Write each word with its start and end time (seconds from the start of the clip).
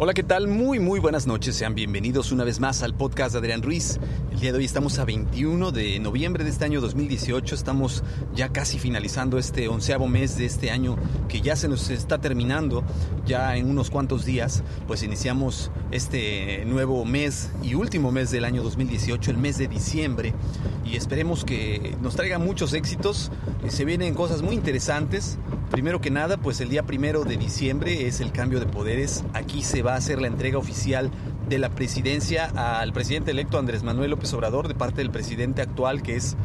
Hola, 0.00 0.14
¿qué 0.14 0.22
tal? 0.22 0.46
Muy, 0.46 0.78
muy 0.78 1.00
buenas 1.00 1.26
noches. 1.26 1.56
Sean 1.56 1.74
bienvenidos 1.74 2.30
una 2.30 2.44
vez 2.44 2.60
más 2.60 2.84
al 2.84 2.94
podcast 2.94 3.32
de 3.32 3.40
Adrián 3.40 3.62
Ruiz. 3.62 3.98
El 4.30 4.38
día 4.38 4.52
de 4.52 4.58
hoy 4.58 4.64
estamos 4.64 5.00
a 5.00 5.04
21 5.04 5.72
de 5.72 5.98
noviembre 5.98 6.44
de 6.44 6.50
este 6.50 6.64
año 6.64 6.80
2018. 6.80 7.56
Estamos 7.56 8.04
ya 8.32 8.50
casi 8.50 8.78
finalizando 8.78 9.38
este 9.38 9.66
onceavo 9.66 10.06
mes 10.06 10.38
de 10.38 10.44
este 10.44 10.70
año 10.70 10.94
que 11.28 11.40
ya 11.40 11.56
se 11.56 11.66
nos 11.66 11.90
está 11.90 12.20
terminando. 12.20 12.84
Ya 13.26 13.56
en 13.56 13.68
unos 13.68 13.90
cuantos 13.90 14.24
días, 14.24 14.62
pues 14.86 15.02
iniciamos 15.02 15.72
este 15.90 16.64
nuevo 16.64 17.04
mes 17.04 17.50
y 17.64 17.74
último 17.74 18.12
mes 18.12 18.30
del 18.30 18.44
año 18.44 18.62
2018, 18.62 19.32
el 19.32 19.38
mes 19.38 19.58
de 19.58 19.66
diciembre. 19.66 20.32
Y 20.84 20.94
esperemos 20.94 21.44
que 21.44 21.96
nos 22.00 22.14
traiga 22.14 22.38
muchos 22.38 22.72
éxitos. 22.72 23.32
Se 23.66 23.84
vienen 23.84 24.14
cosas 24.14 24.42
muy 24.42 24.54
interesantes. 24.54 25.38
Primero 25.70 26.00
que 26.00 26.10
nada, 26.10 26.38
pues 26.38 26.60
el 26.62 26.70
día 26.70 26.84
primero 26.84 27.24
de 27.24 27.36
diciembre 27.36 28.06
es 28.06 28.20
el 28.20 28.32
cambio 28.32 28.58
de 28.58 28.64
poderes. 28.64 29.22
Aquí 29.34 29.62
se 29.62 29.82
va 29.82 29.92
a 29.92 29.96
hacer 29.96 30.20
la 30.20 30.26
entrega 30.26 30.56
oficial 30.56 31.10
de 31.48 31.58
la 31.58 31.68
presidencia 31.68 32.46
al 32.80 32.92
presidente 32.94 33.32
electo 33.32 33.58
Andrés 33.58 33.82
Manuel 33.82 34.10
López 34.10 34.32
Obrador 34.32 34.66
de 34.66 34.74
parte 34.74 35.02
del 35.02 35.10
presidente 35.10 35.60
actual 35.60 36.02
que 36.02 36.16
es 36.16 36.36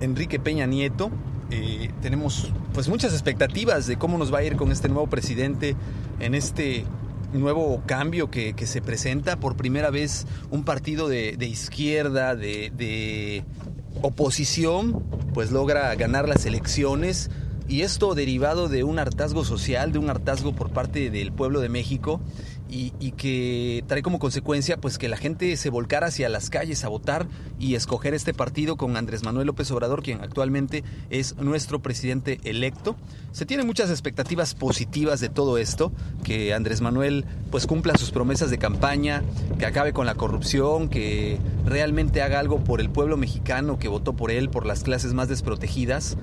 Enrique 0.00 0.40
Peña 0.40 0.66
Nieto. 0.66 1.10
Eh, 1.50 1.90
tenemos 2.00 2.50
pues 2.72 2.88
muchas 2.88 3.12
expectativas 3.12 3.86
de 3.86 3.96
cómo 3.96 4.16
nos 4.16 4.32
va 4.32 4.38
a 4.38 4.44
ir 4.44 4.56
con 4.56 4.72
este 4.72 4.88
nuevo 4.88 5.08
presidente 5.08 5.76
en 6.18 6.34
este 6.34 6.86
nuevo 7.34 7.82
cambio 7.84 8.30
que, 8.30 8.54
se 8.66 8.80
presenta 8.80 9.36
por 9.36 9.56
primera 9.56 9.90
vez 9.90 10.26
un 10.50 10.64
partido 10.64 11.08
de, 11.08 11.36
de 11.36 11.46
izquierda, 11.46 12.34
de, 12.34 12.72
de 12.74 13.44
oposición, 14.00 15.04
pues 15.34 15.50
logra 15.50 15.94
ganar 15.96 16.26
las 16.26 16.46
elecciones 16.46 17.30
y 17.68 17.82
esto 17.82 18.14
derivado 18.14 18.68
de 18.68 18.82
un 18.82 18.98
hartazgo 18.98 19.44
social, 19.44 19.92
de 19.92 19.98
un 19.98 20.08
hartazgo 20.08 20.54
por 20.54 20.70
parte 20.70 21.10
del 21.10 21.32
pueblo 21.32 21.60
de 21.60 21.68
México 21.68 22.20
y, 22.70 22.90
que 23.12 23.82
trae 23.86 24.02
como 24.02 24.18
consecuencia 24.18 24.76
pues 24.76 24.98
que 24.98 25.08
la 25.08 25.16
gente 25.16 25.56
se 25.56 25.70
volcara 25.70 26.08
hacia 26.08 26.28
las 26.28 26.50
calles 26.50 26.84
a 26.84 26.88
votar 26.88 27.26
y 27.58 27.74
escoger 27.74 28.14
este 28.14 28.34
partido 28.34 28.76
con 28.76 28.96
Andrés 28.96 29.24
Manuel 29.24 29.46
López 29.46 29.70
Obrador, 29.70 30.02
quien 30.02 30.20
actualmente 30.20 30.84
es 31.10 31.36
nuestro 31.36 31.80
presidente 31.80 32.40
electo. 32.44 32.96
Se 33.32 33.46
tienen 33.46 33.66
muchas 33.66 33.90
expectativas 33.90 34.54
positivas 34.54 35.20
de 35.20 35.28
todo 35.28 35.58
esto, 35.58 35.92
que 36.24 36.54
Andrés 36.54 36.80
Manuel 36.80 37.24
pues 37.50 37.66
cumpla 37.66 37.96
sus 37.96 38.10
promesas 38.10 38.50
de 38.50 38.58
campaña, 38.58 39.22
que 39.58 39.66
acabe 39.66 39.92
con 39.92 40.06
la 40.06 40.14
corrupción, 40.14 40.88
que 40.88 41.38
realmente 41.64 42.22
haga 42.22 42.38
algo 42.38 42.62
por 42.64 42.80
el 42.80 42.90
pueblo 42.90 43.16
mexicano 43.16 43.78
que 43.78 43.88
votó 43.88 44.14
por 44.14 44.30
él, 44.30 44.50
por 44.50 44.66
las 44.66 44.82
clases 44.82 45.14
más 45.14 45.28
desprotegidas. 45.28 46.16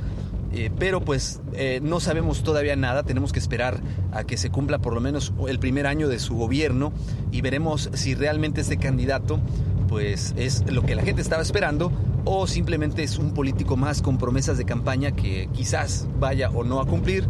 Eh, 0.55 0.71
pero 0.79 1.01
pues 1.01 1.41
eh, 1.53 1.81
no 1.83 1.99
sabemos 1.99 2.41
todavía 2.41 2.77
nada, 2.77 3.03
tenemos 3.03 3.33
que 3.33 3.39
esperar 3.39 3.81
a 4.13 4.23
que 4.23 4.37
se 4.37 4.49
cumpla 4.49 4.79
por 4.79 4.93
lo 4.93 5.01
menos 5.01 5.33
el 5.49 5.59
primer 5.59 5.85
año 5.85 6.07
de 6.07 6.17
su 6.17 6.35
gobierno 6.35 6.93
y 7.29 7.41
veremos 7.41 7.89
si 7.93 8.15
realmente 8.15 8.61
este 8.61 8.77
candidato 8.77 9.41
pues 9.89 10.33
es 10.37 10.63
lo 10.71 10.83
que 10.83 10.95
la 10.95 11.03
gente 11.03 11.21
estaba 11.21 11.41
esperando 11.41 11.91
o 12.23 12.47
simplemente 12.47 13.03
es 13.03 13.17
un 13.17 13.33
político 13.33 13.75
más 13.75 14.01
con 14.01 14.17
promesas 14.17 14.57
de 14.57 14.63
campaña 14.63 15.11
que 15.11 15.49
quizás 15.51 16.07
vaya 16.19 16.49
o 16.49 16.63
no 16.63 16.79
a 16.79 16.85
cumplir. 16.85 17.27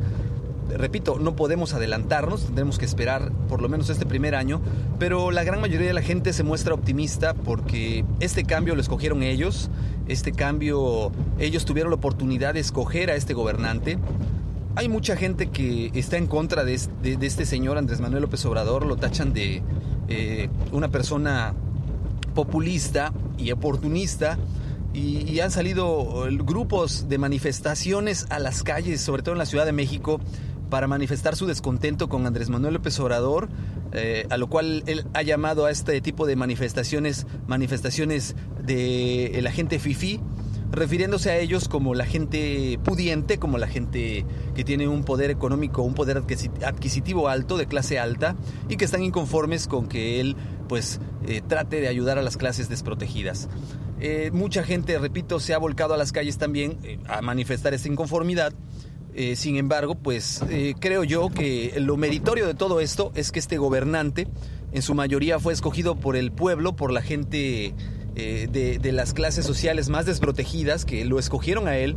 Repito, 0.69 1.17
no 1.19 1.35
podemos 1.35 1.73
adelantarnos, 1.73 2.45
tendremos 2.45 2.77
que 2.77 2.85
esperar 2.85 3.31
por 3.47 3.61
lo 3.61 3.69
menos 3.69 3.89
este 3.89 4.05
primer 4.05 4.35
año, 4.35 4.61
pero 4.99 5.31
la 5.31 5.43
gran 5.43 5.61
mayoría 5.61 5.87
de 5.87 5.93
la 5.93 6.01
gente 6.01 6.31
se 6.31 6.43
muestra 6.43 6.73
optimista 6.73 7.33
porque 7.33 8.05
este 8.19 8.43
cambio 8.43 8.75
lo 8.75 8.81
escogieron 8.81 9.23
ellos, 9.23 9.69
este 10.07 10.31
cambio, 10.31 11.11
ellos 11.39 11.65
tuvieron 11.65 11.91
la 11.91 11.95
oportunidad 11.95 12.53
de 12.53 12.59
escoger 12.59 13.09
a 13.09 13.15
este 13.15 13.33
gobernante. 13.33 13.97
Hay 14.75 14.89
mucha 14.89 15.15
gente 15.15 15.47
que 15.47 15.91
está 15.93 16.17
en 16.17 16.27
contra 16.27 16.63
de 16.63 16.73
este, 16.73 17.45
señor 17.45 17.77
Andrés 17.77 18.01
Manuel 18.01 18.23
López 18.23 18.45
Obrador, 18.45 18.85
lo 18.85 18.97
tachan 18.97 19.33
de 19.33 19.61
eh, 20.07 20.49
una 20.71 20.89
persona 20.89 21.53
populista 22.33 23.13
y 23.37 23.51
oportunista. 23.51 24.37
Y, 24.93 25.29
y 25.29 25.41
han 25.41 25.51
salido 25.51 26.25
grupos 26.45 27.09
de 27.09 27.17
manifestaciones 27.17 28.27
a 28.29 28.39
las 28.39 28.63
calles, 28.63 29.01
sobre 29.01 29.23
todo 29.23 29.33
en 29.33 29.39
la 29.39 29.45
Ciudad 29.45 29.65
de 29.65 29.73
México, 29.73 30.21
para 30.69 30.87
manifestar 30.87 31.35
su 31.35 31.45
descontento 31.45 32.09
con 32.09 32.25
Andrés 32.25 32.49
Manuel 32.49 32.75
López 32.75 32.99
Obrador, 32.99 33.49
eh, 33.93 34.25
a 34.29 34.37
lo 34.37 34.47
cual 34.47 34.83
él 34.87 35.05
ha 35.13 35.21
llamado 35.21 35.65
a 35.65 35.71
este 35.71 36.01
tipo 36.01 36.25
de 36.25 36.35
manifestaciones 36.35 37.27
manifestaciones 37.47 38.35
de 38.63 39.39
la 39.41 39.51
gente 39.51 39.79
FIFI, 39.79 40.19
refiriéndose 40.71 41.31
a 41.31 41.37
ellos 41.37 41.67
como 41.69 41.93
la 41.93 42.05
gente 42.05 42.79
pudiente, 42.83 43.37
como 43.37 43.57
la 43.57 43.67
gente 43.67 44.25
que 44.55 44.63
tiene 44.63 44.87
un 44.87 45.03
poder 45.03 45.29
económico, 45.29 45.83
un 45.83 45.93
poder 45.93 46.17
adquisitivo 46.17 47.29
alto, 47.29 47.57
de 47.57 47.67
clase 47.67 47.99
alta, 47.99 48.35
y 48.67 48.75
que 48.75 48.85
están 48.85 49.03
inconformes 49.03 49.67
con 49.67 49.87
que 49.87 50.19
él 50.19 50.35
pues 50.67 50.99
eh, 51.27 51.41
trate 51.47 51.79
de 51.79 51.87
ayudar 51.87 52.17
a 52.17 52.23
las 52.23 52.37
clases 52.37 52.69
desprotegidas. 52.69 53.47
Eh, 53.99 54.29
mucha 54.33 54.63
gente, 54.63 54.97
repito, 54.97 55.39
se 55.39 55.53
ha 55.53 55.57
volcado 55.57 55.93
a 55.93 55.97
las 55.97 56.11
calles 56.11 56.37
también 56.37 56.77
a 57.07 57.21
manifestar 57.21 57.73
esta 57.73 57.87
inconformidad. 57.87 58.53
Eh, 59.17 59.37
sin 59.37 59.55
embargo, 59.55 59.95
pues 59.95 60.41
eh, 60.49 60.75
creo 60.77 61.05
yo 61.05 61.29
que 61.29 61.73
lo 61.79 61.95
meritorio 61.95 62.45
de 62.45 62.53
todo 62.53 62.81
esto 62.81 63.13
es 63.15 63.31
que 63.31 63.39
este 63.39 63.57
gobernante, 63.57 64.27
en 64.73 64.81
su 64.81 64.93
mayoría, 64.93 65.39
fue 65.39 65.53
escogido 65.53 65.95
por 65.95 66.17
el 66.17 66.33
pueblo, 66.33 66.75
por 66.75 66.91
la 66.91 67.01
gente 67.01 67.73
eh, 68.17 68.49
de, 68.51 68.77
de 68.77 68.91
las 68.91 69.13
clases 69.13 69.45
sociales 69.45 69.87
más 69.87 70.05
desprotegidas, 70.05 70.83
que 70.83 71.05
lo 71.05 71.17
escogieron 71.17 71.69
a 71.69 71.77
él. 71.77 71.95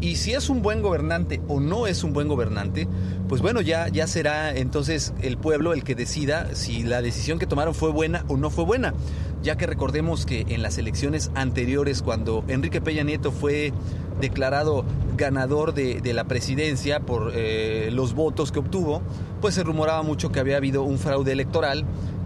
Y 0.00 0.16
si 0.16 0.32
es 0.32 0.50
un 0.50 0.60
buen 0.62 0.82
gobernante 0.82 1.40
o 1.48 1.60
no 1.60 1.86
es 1.86 2.04
un 2.04 2.12
buen 2.12 2.28
gobernante, 2.28 2.86
pues 3.28 3.40
bueno, 3.40 3.60
ya, 3.60 3.88
ya 3.88 4.06
será 4.06 4.54
entonces 4.54 5.14
el 5.22 5.38
pueblo 5.38 5.72
el 5.72 5.82
que 5.82 5.94
decida 5.94 6.54
si 6.54 6.82
la 6.82 7.00
decisión 7.00 7.38
que 7.38 7.46
tomaron 7.46 7.74
fue 7.74 7.90
buena 7.90 8.24
o 8.28 8.36
no 8.36 8.50
fue 8.50 8.64
buena. 8.64 8.94
Ya 9.42 9.56
que 9.56 9.66
recordemos 9.66 10.26
que 10.26 10.46
en 10.48 10.62
las 10.62 10.78
elecciones 10.78 11.30
anteriores, 11.34 12.02
cuando 12.02 12.44
Enrique 12.48 12.80
Peña 12.80 13.02
Nieto 13.02 13.30
fue 13.30 13.72
declarado 14.20 14.84
ganador 15.16 15.74
de, 15.74 16.00
de 16.00 16.14
la 16.14 16.24
presidencia 16.24 17.00
por 17.00 17.32
eh, 17.34 17.90
los 17.92 18.14
votos 18.14 18.52
que 18.52 18.58
obtuvo, 18.58 19.02
pues 19.40 19.54
se 19.54 19.62
rumoraba 19.62 20.02
mucho 20.02 20.32
que 20.32 20.40
había 20.40 20.56
habido 20.56 20.82
un 20.82 20.98
fraude 20.98 21.32
electoral 21.32 21.84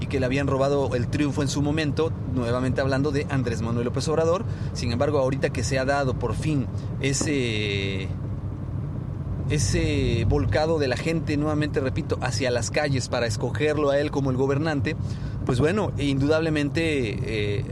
que 0.08 0.20
le 0.20 0.26
habían 0.26 0.46
robado 0.46 0.94
el 0.94 1.08
triunfo 1.08 1.42
en 1.42 1.48
su 1.48 1.62
momento, 1.62 2.12
nuevamente 2.34 2.80
hablando 2.80 3.10
de 3.10 3.26
Andrés 3.30 3.62
Manuel 3.62 3.86
López 3.86 4.08
Obrador. 4.08 4.44
Sin 4.72 4.92
embargo, 4.92 5.18
ahorita 5.18 5.50
que 5.50 5.64
se 5.64 5.78
ha 5.78 5.84
dado 5.84 6.14
por 6.14 6.34
fin 6.34 6.66
ese 7.00 8.08
ese 9.50 10.26
volcado 10.28 10.78
de 10.78 10.88
la 10.88 10.96
gente, 10.96 11.36
nuevamente 11.36 11.80
repito, 11.80 12.18
hacia 12.20 12.50
las 12.50 12.70
calles 12.70 13.08
para 13.08 13.26
escogerlo 13.26 13.90
a 13.90 13.98
él 13.98 14.10
como 14.10 14.30
el 14.30 14.36
gobernante, 14.36 14.94
pues 15.46 15.60
bueno, 15.60 15.92
indudablemente 15.96 17.18
eh, 17.22 17.64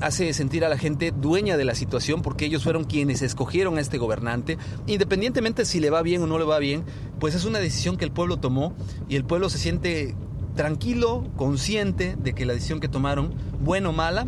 hace 0.00 0.32
sentir 0.32 0.64
a 0.64 0.68
la 0.68 0.78
gente 0.78 1.12
dueña 1.12 1.56
de 1.56 1.64
la 1.64 1.74
situación 1.74 2.22
porque 2.22 2.46
ellos 2.46 2.62
fueron 2.62 2.84
quienes 2.84 3.22
escogieron 3.22 3.78
a 3.78 3.80
este 3.80 3.98
gobernante, 3.98 4.58
independientemente 4.86 5.64
si 5.64 5.80
le 5.80 5.90
va 5.90 6.02
bien 6.02 6.22
o 6.22 6.28
no 6.28 6.38
le 6.38 6.44
va 6.44 6.60
bien, 6.60 6.84
pues 7.18 7.34
es 7.34 7.44
una 7.44 7.58
decisión 7.58 7.96
que 7.96 8.04
el 8.04 8.12
pueblo 8.12 8.36
tomó 8.36 8.74
y 9.08 9.16
el 9.16 9.24
pueblo 9.24 9.48
se 9.48 9.58
siente 9.58 10.14
tranquilo, 10.56 11.24
consciente 11.36 12.16
de 12.16 12.34
que 12.34 12.46
la 12.46 12.54
decisión 12.54 12.80
que 12.80 12.88
tomaron, 12.88 13.34
buena 13.60 13.90
o 13.90 13.92
mala, 13.92 14.26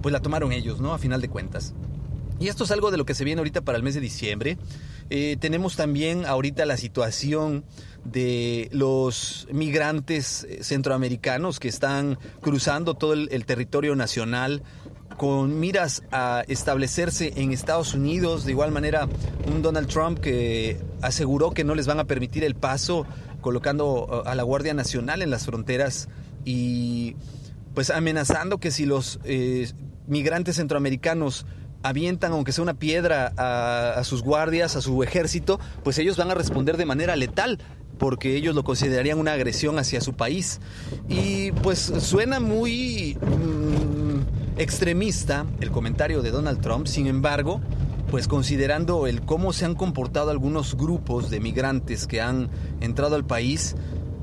pues 0.00 0.12
la 0.12 0.20
tomaron 0.20 0.52
ellos, 0.52 0.80
¿no? 0.80 0.94
A 0.94 0.98
final 0.98 1.20
de 1.20 1.28
cuentas. 1.28 1.74
Y 2.38 2.48
esto 2.48 2.64
es 2.64 2.70
algo 2.70 2.90
de 2.90 2.96
lo 2.96 3.06
que 3.06 3.14
se 3.14 3.24
viene 3.24 3.40
ahorita 3.40 3.60
para 3.62 3.78
el 3.78 3.84
mes 3.84 3.94
de 3.94 4.00
diciembre. 4.00 4.58
Eh, 5.10 5.36
tenemos 5.38 5.76
también 5.76 6.26
ahorita 6.26 6.66
la 6.66 6.76
situación 6.76 7.64
de 8.04 8.68
los 8.72 9.46
migrantes 9.52 10.46
centroamericanos 10.60 11.60
que 11.60 11.68
están 11.68 12.18
cruzando 12.40 12.94
todo 12.94 13.12
el 13.12 13.46
territorio 13.46 13.94
nacional 13.94 14.62
con 15.16 15.60
miras 15.60 16.02
a 16.10 16.44
establecerse 16.48 17.32
en 17.36 17.52
Estados 17.52 17.94
Unidos. 17.94 18.44
De 18.44 18.52
igual 18.52 18.72
manera, 18.72 19.08
un 19.46 19.62
Donald 19.62 19.88
Trump 19.88 20.18
que 20.18 20.78
aseguró 21.00 21.52
que 21.52 21.64
no 21.64 21.74
les 21.74 21.86
van 21.86 22.00
a 22.00 22.04
permitir 22.04 22.44
el 22.44 22.54
paso 22.54 23.06
colocando 23.42 24.22
a 24.24 24.34
la 24.34 24.42
Guardia 24.42 24.72
Nacional 24.72 25.20
en 25.20 25.30
las 25.30 25.44
fronteras 25.44 26.08
y 26.46 27.16
pues 27.74 27.90
amenazando 27.90 28.58
que 28.58 28.70
si 28.70 28.86
los 28.86 29.20
eh, 29.24 29.70
migrantes 30.06 30.56
centroamericanos 30.56 31.44
avientan 31.82 32.32
aunque 32.32 32.52
sea 32.52 32.62
una 32.62 32.74
piedra 32.74 33.32
a, 33.36 33.94
a, 33.98 34.04
sus 34.04 34.22
guardias, 34.22 34.76
a 34.76 34.80
su 34.80 35.02
ejército, 35.02 35.60
pues 35.82 35.98
ellos 35.98 36.16
van 36.16 36.30
a 36.30 36.34
responder 36.34 36.76
de 36.76 36.86
manera 36.86 37.16
letal 37.16 37.58
porque 37.98 38.34
ellos 38.34 38.54
lo 38.54 38.64
considerarían 38.64 39.18
una 39.18 39.32
agresión 39.32 39.78
hacia 39.78 40.00
su 40.00 40.14
país. 40.14 40.60
Y 41.08 41.52
pues 41.52 41.78
suena 41.78 42.40
muy 42.40 43.16
mm, 43.20 44.60
extremista 44.60 45.46
el 45.60 45.70
comentario 45.70 46.22
de 46.22 46.30
Donald 46.30 46.60
Trump, 46.60 46.86
sin 46.86 47.06
embargo, 47.06 47.60
pues 48.12 48.28
considerando 48.28 49.06
el 49.06 49.22
cómo 49.22 49.54
se 49.54 49.64
han 49.64 49.74
comportado 49.74 50.30
algunos 50.30 50.76
grupos 50.76 51.30
de 51.30 51.40
migrantes 51.40 52.06
que 52.06 52.20
han 52.20 52.50
entrado 52.82 53.16
al 53.16 53.24
país, 53.24 53.74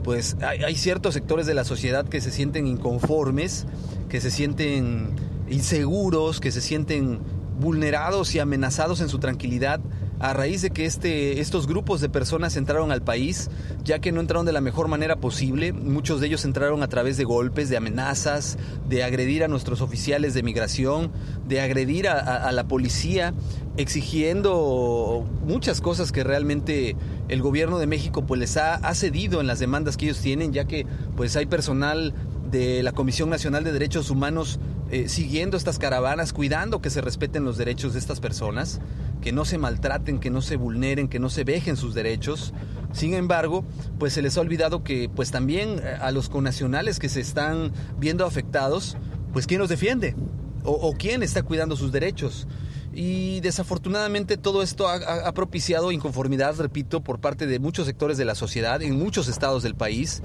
pues 0.04 0.38
hay, 0.44 0.76
ciertos 0.76 1.16
sectores 1.16 1.48
de 1.48 1.56
la 1.56 1.64
sociedad 1.64 2.08
que 2.08 2.22
se 2.22 2.30
sienten 2.30 2.68
inconformes, 2.68 3.66
que 4.08 4.22
se 4.22 4.30
sienten 4.30 5.16
inseguros, 5.50 6.40
que 6.40 6.52
se 6.52 6.62
sienten 6.62 7.18
vulnerados 7.60 8.36
y 8.36 8.40
amenazados 8.40 9.02
en 9.02 9.10
su 9.10 9.18
tranquilidad 9.18 9.80
a 10.20 10.34
raíz 10.34 10.62
de 10.62 10.70
que 10.72 10.86
este, 10.86 11.40
estos 11.40 11.66
grupos 11.66 12.02
de 12.02 12.10
personas 12.10 12.58
entraron 12.58 12.92
al 12.92 13.02
país, 13.02 13.50
ya 13.84 14.00
que 14.00 14.12
no 14.12 14.20
entraron 14.20 14.46
de 14.46 14.52
la 14.52 14.62
mejor 14.62 14.88
manera 14.88 15.16
posible. 15.16 15.72
Muchos 15.72 16.20
de 16.20 16.28
ellos 16.28 16.44
entraron 16.46 16.84
a 16.84 16.88
través 16.90 17.18
de 17.18 17.24
golpes, 17.24 17.70
de 17.70 17.78
amenazas, 17.78 18.58
de 18.88 19.04
agredir 19.04 19.44
a 19.44 19.48
nuestros 19.48 19.82
oficiales 19.82 20.34
de 20.34 20.44
migración, 20.44 21.12
de 21.48 21.62
agredir 21.62 22.10
a, 22.10 22.52
la 22.52 22.68
policía, 22.68 23.34
exigiendo 23.78 25.26
muchas 25.46 25.80
cosas 25.82 26.12
que 26.12 26.24
realmente 26.24 26.96
el 27.30 27.42
gobierno 27.42 27.80
de 27.80 27.88
México 27.88 28.26
pues 28.26 28.40
les 28.40 28.58
ha, 28.58 28.76
ha 28.76 28.96
cedido 28.96 29.40
en 29.40 29.48
las 29.48 29.60
demandas 29.60 29.96
que 29.96 30.06
ellos 30.06 30.20
tienen, 30.20 30.52
ya 30.52 30.66
que 30.66 30.86
pues 31.16 31.36
hay 31.36 31.46
personal 31.46 32.14
de 32.52 32.84
la 32.84 32.92
Comisión 32.92 33.30
Nacional 33.30 33.64
de 33.64 33.72
Derechos 33.72 34.10
Humanos 34.10 34.60
eh, 34.92 35.08
siguiendo 35.08 35.56
estas 35.56 35.78
caravanas, 35.78 36.34
cuidando 36.34 36.82
que 36.82 36.90
se 36.90 37.02
respeten 37.02 37.46
los 37.46 37.58
derechos 37.58 37.94
de 37.94 38.00
estas 38.00 38.20
personas, 38.20 38.80
que 39.22 39.32
no 39.32 39.46
se 39.46 39.60
maltraten, 39.60 40.20
que 40.20 40.32
no 40.32 40.42
se 40.42 40.56
vulneren, 40.56 41.08
que 41.08 41.20
no 41.20 41.30
se 41.30 41.44
vejen 41.44 41.78
sus 41.78 41.94
derechos. 41.94 42.54
Sin 42.92 43.14
embargo, 43.14 43.64
pues 44.00 44.14
se 44.14 44.24
les 44.24 44.38
ha 44.38 44.42
olvidado 44.42 44.84
que 44.84 45.08
pues 45.08 45.30
también 45.30 45.80
eh, 45.84 45.98
a 46.02 46.12
los 46.12 46.28
conacionales 46.28 46.98
que 46.98 47.08
se 47.08 47.22
están 47.22 47.72
viendo 48.00 48.26
afectados, 48.26 48.98
pues 49.32 49.46
quién 49.46 49.60
los 49.60 49.70
defiende 49.70 50.16
o, 50.64 50.94
quién 50.98 51.24
está 51.24 51.44
cuidando 51.44 51.76
sus 51.76 51.92
derechos. 51.92 52.48
Y 52.92 53.40
desafortunadamente 53.42 54.38
todo 54.38 54.62
esto 54.62 54.88
ha, 54.90 55.32
propiciado 55.34 55.92
inconformidad, 55.92 56.56
repito, 56.58 57.02
por 57.02 57.20
parte 57.20 57.48
de 57.48 57.60
muchos 57.60 57.86
sectores 57.86 58.18
de 58.18 58.26
la 58.26 58.36
sociedad 58.36 58.82
en 58.82 58.98
muchos 58.98 59.28
estados 59.28 59.64
del 59.64 59.76
país. 59.76 60.22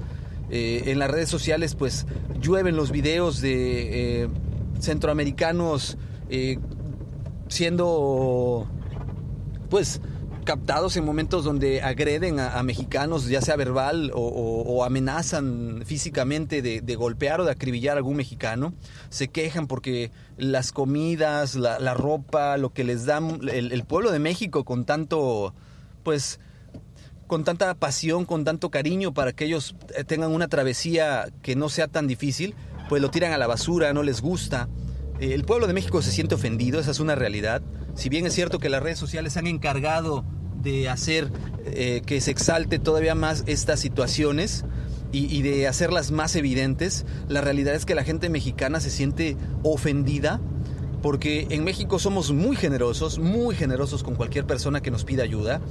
Eh, 0.55 0.89
en 0.89 0.99
las 0.99 1.11
redes 1.11 1.27
sociales 1.27 1.75
pues 1.75 2.05
llueven 2.39 2.77
los 2.77 2.89
videos 2.91 3.41
de 3.41 4.29
centroamericanos 4.79 5.97
eh, 6.29 6.59
siendo 7.49 8.67
pues 9.69 9.99
captados 10.45 10.95
en 10.95 11.03
momentos 11.03 11.43
donde 11.43 11.81
agreden 11.81 12.39
a, 12.39 12.61
mexicanos, 12.61 13.27
ya 13.27 13.41
sea 13.41 13.55
verbal 13.55 14.11
o, 14.13 14.83
amenazan 14.85 15.81
físicamente 15.85 16.61
de, 16.61 16.95
golpear 16.95 17.41
o 17.41 17.45
de 17.45 17.51
acribillar 17.51 17.95
a 17.95 17.97
algún 17.97 18.15
mexicano, 18.15 18.73
se 19.09 19.27
quejan 19.27 19.65
porque 19.65 20.11
las 20.37 20.71
comidas, 20.71 21.55
la, 21.55 21.93
ropa, 21.95 22.57
lo 22.57 22.73
que 22.73 22.83
les 22.83 23.05
da 23.05 23.17
el, 23.17 23.71
el, 23.71 23.83
pueblo 23.85 24.11
de 24.11 24.19
México 24.19 24.63
con 24.65 24.85
tanto, 24.85 25.55
pues, 26.03 26.39
con 27.27 27.43
tanta 27.43 27.73
pasión, 27.73 28.25
con 28.25 28.43
tanto 28.43 28.69
cariño 28.69 29.13
para 29.13 29.33
que 29.33 29.45
ellos 29.45 29.75
eh, 29.95 30.03
tengan 30.03 30.31
una 30.31 30.47
travesía 30.47 31.27
que 31.41 31.55
no 31.55 31.69
sea 31.69 31.87
tan 31.87 32.07
difícil, 32.07 32.55
pues 32.89 33.01
lo 33.01 33.09
tiran 33.09 33.31
a 33.31 33.37
la 33.37 33.47
basura, 33.47 33.93
no 33.93 34.03
les 34.03 34.21
gusta. 34.21 34.69
Eh, 35.19 35.33
el 35.33 35.43
pueblo 35.43 35.67
de 35.67 35.73
México 35.73 36.01
se 36.01 36.11
siente 36.11 36.35
ofendido, 36.35 36.79
esa 36.79 36.91
es 36.91 36.99
una 36.99 37.15
realidad. 37.15 37.61
Si 37.95 38.09
bien 38.09 38.25
es 38.25 38.33
cierto 38.33 38.59
que 38.59 38.69
las 38.69 38.83
redes 38.83 38.99
sociales 38.99 39.37
han 39.37 39.47
encargado 39.47 40.25
de 40.61 40.89
hacer 40.89 41.31
eh, 41.65 42.01
que 42.05 42.19
se 42.21 42.31
exalte 42.31 42.79
todavía 42.79 43.15
más 43.15 43.43
estas 43.47 43.79
situaciones 43.79 44.65
y, 45.11 45.43
de 45.43 45.65
hacerlas 45.65 46.11
más 46.11 46.35
evidentes, 46.35 47.05
la 47.29 47.39
realidad 47.39 47.73
es 47.73 47.85
que 47.85 47.95
la 47.95 48.03
gente 48.03 48.27
mexicana 48.29 48.81
se 48.81 48.89
siente 48.89 49.37
ofendida 49.63 50.41
porque 51.01 51.47
en 51.51 51.63
México 51.63 51.99
somos 51.99 52.33
muy 52.33 52.57
generosos, 52.57 53.17
muy 53.17 53.55
generosos 53.55 54.03
con 54.03 54.15
cualquier 54.15 54.45
persona 54.45 54.81
que 54.81 54.91
nos 54.91 55.05
pida 55.05 55.23
ayuda. 55.23 55.61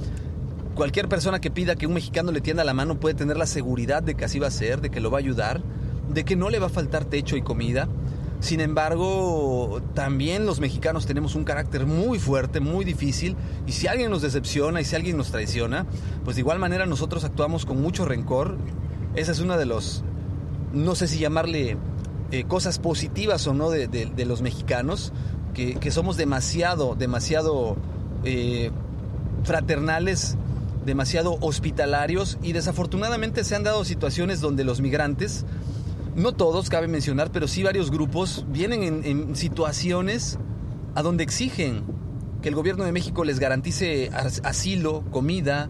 Cualquier 0.75 1.07
persona 1.07 1.39
que 1.39 1.49
pida 1.49 1.75
que 1.75 1.87
un 1.87 1.93
mexicano 1.93 2.31
le 2.31 2.41
tienda 2.41 2.63
la 2.63 2.73
mano 2.73 2.99
puede 2.99 3.15
tener 3.15 3.37
la 3.37 3.47
seguridad 3.47 4.03
de 4.03 4.15
que 4.15 4.25
así 4.25 4.39
va 4.39 4.47
a 4.47 4.51
ser, 4.51 4.81
de 4.81 4.89
que 4.89 4.99
lo 4.99 5.09
va 5.09 5.17
a 5.17 5.21
ayudar 5.21 5.61
de 6.09 6.23
que 6.23 6.35
no 6.35 6.49
le 6.49 6.59
va 6.59 6.67
a 6.67 6.69
faltar 6.69 7.05
techo 7.05 7.35
y 7.35 7.41
comida. 7.41 7.87
Sin 8.39 8.59
embargo, 8.59 9.81
también 9.93 10.45
los 10.45 10.59
mexicanos 10.59 11.05
tenemos 11.05 11.35
un 11.35 11.45
carácter 11.45 11.85
muy 11.85 12.19
fuerte, 12.19 12.59
muy 12.59 12.85
difícil, 12.85 13.35
y 13.65 13.71
si 13.71 13.87
alguien 13.87 14.11
nos 14.11 14.21
decepciona 14.21 14.81
y 14.81 14.85
si 14.85 14.95
alguien 14.95 15.17
nos 15.17 15.31
traiciona, 15.31 15.85
pues 16.23 16.35
de 16.35 16.41
igual 16.41 16.59
manera 16.59 16.85
nosotros 16.85 17.23
actuamos 17.23 17.65
con 17.65 17.81
mucho 17.81 18.05
rencor. 18.05 18.57
Esa 19.15 19.31
es 19.31 19.39
una 19.39 19.57
de 19.57 19.65
los, 19.65 20.03
no 20.73 20.95
sé 20.95 21.07
si 21.07 21.17
llamarle 21.17 21.77
eh, 22.31 22.43
cosas 22.43 22.77
positivas 22.77 23.47
o 23.47 23.53
no 23.53 23.69
de, 23.69 24.25
los 24.25 24.41
mexicanos, 24.41 25.11
que, 25.53 25.89
somos 25.89 26.17
demasiado, 26.17 26.95
demasiado 26.95 27.77
eh, 28.25 28.69
fraternales, 29.43 30.37
demasiado 30.85 31.37
hospitalarios, 31.41 32.37
y 32.41 32.53
desafortunadamente 32.53 33.43
se 33.43 33.55
han 33.55 33.63
dado 33.63 33.83
situaciones 33.83 34.39
donde 34.39 34.63
los 34.63 34.81
migrantes, 34.81 35.45
no 36.15 36.33
todos, 36.33 36.69
cabe 36.69 36.87
mencionar, 36.87 37.31
pero 37.31 37.47
sí 37.47 37.63
varios 37.63 37.91
grupos 37.91 38.45
vienen 38.47 39.03
en, 39.03 39.35
situaciones 39.35 40.39
a 40.93 41.01
donde 41.01 41.23
exigen 41.23 41.83
que 42.41 42.49
el 42.49 42.55
gobierno 42.55 42.85
de 42.85 42.91
México 42.91 43.25
les 43.25 43.39
garantice 43.39 44.11
asilo, 44.43 45.03
comida, 45.11 45.69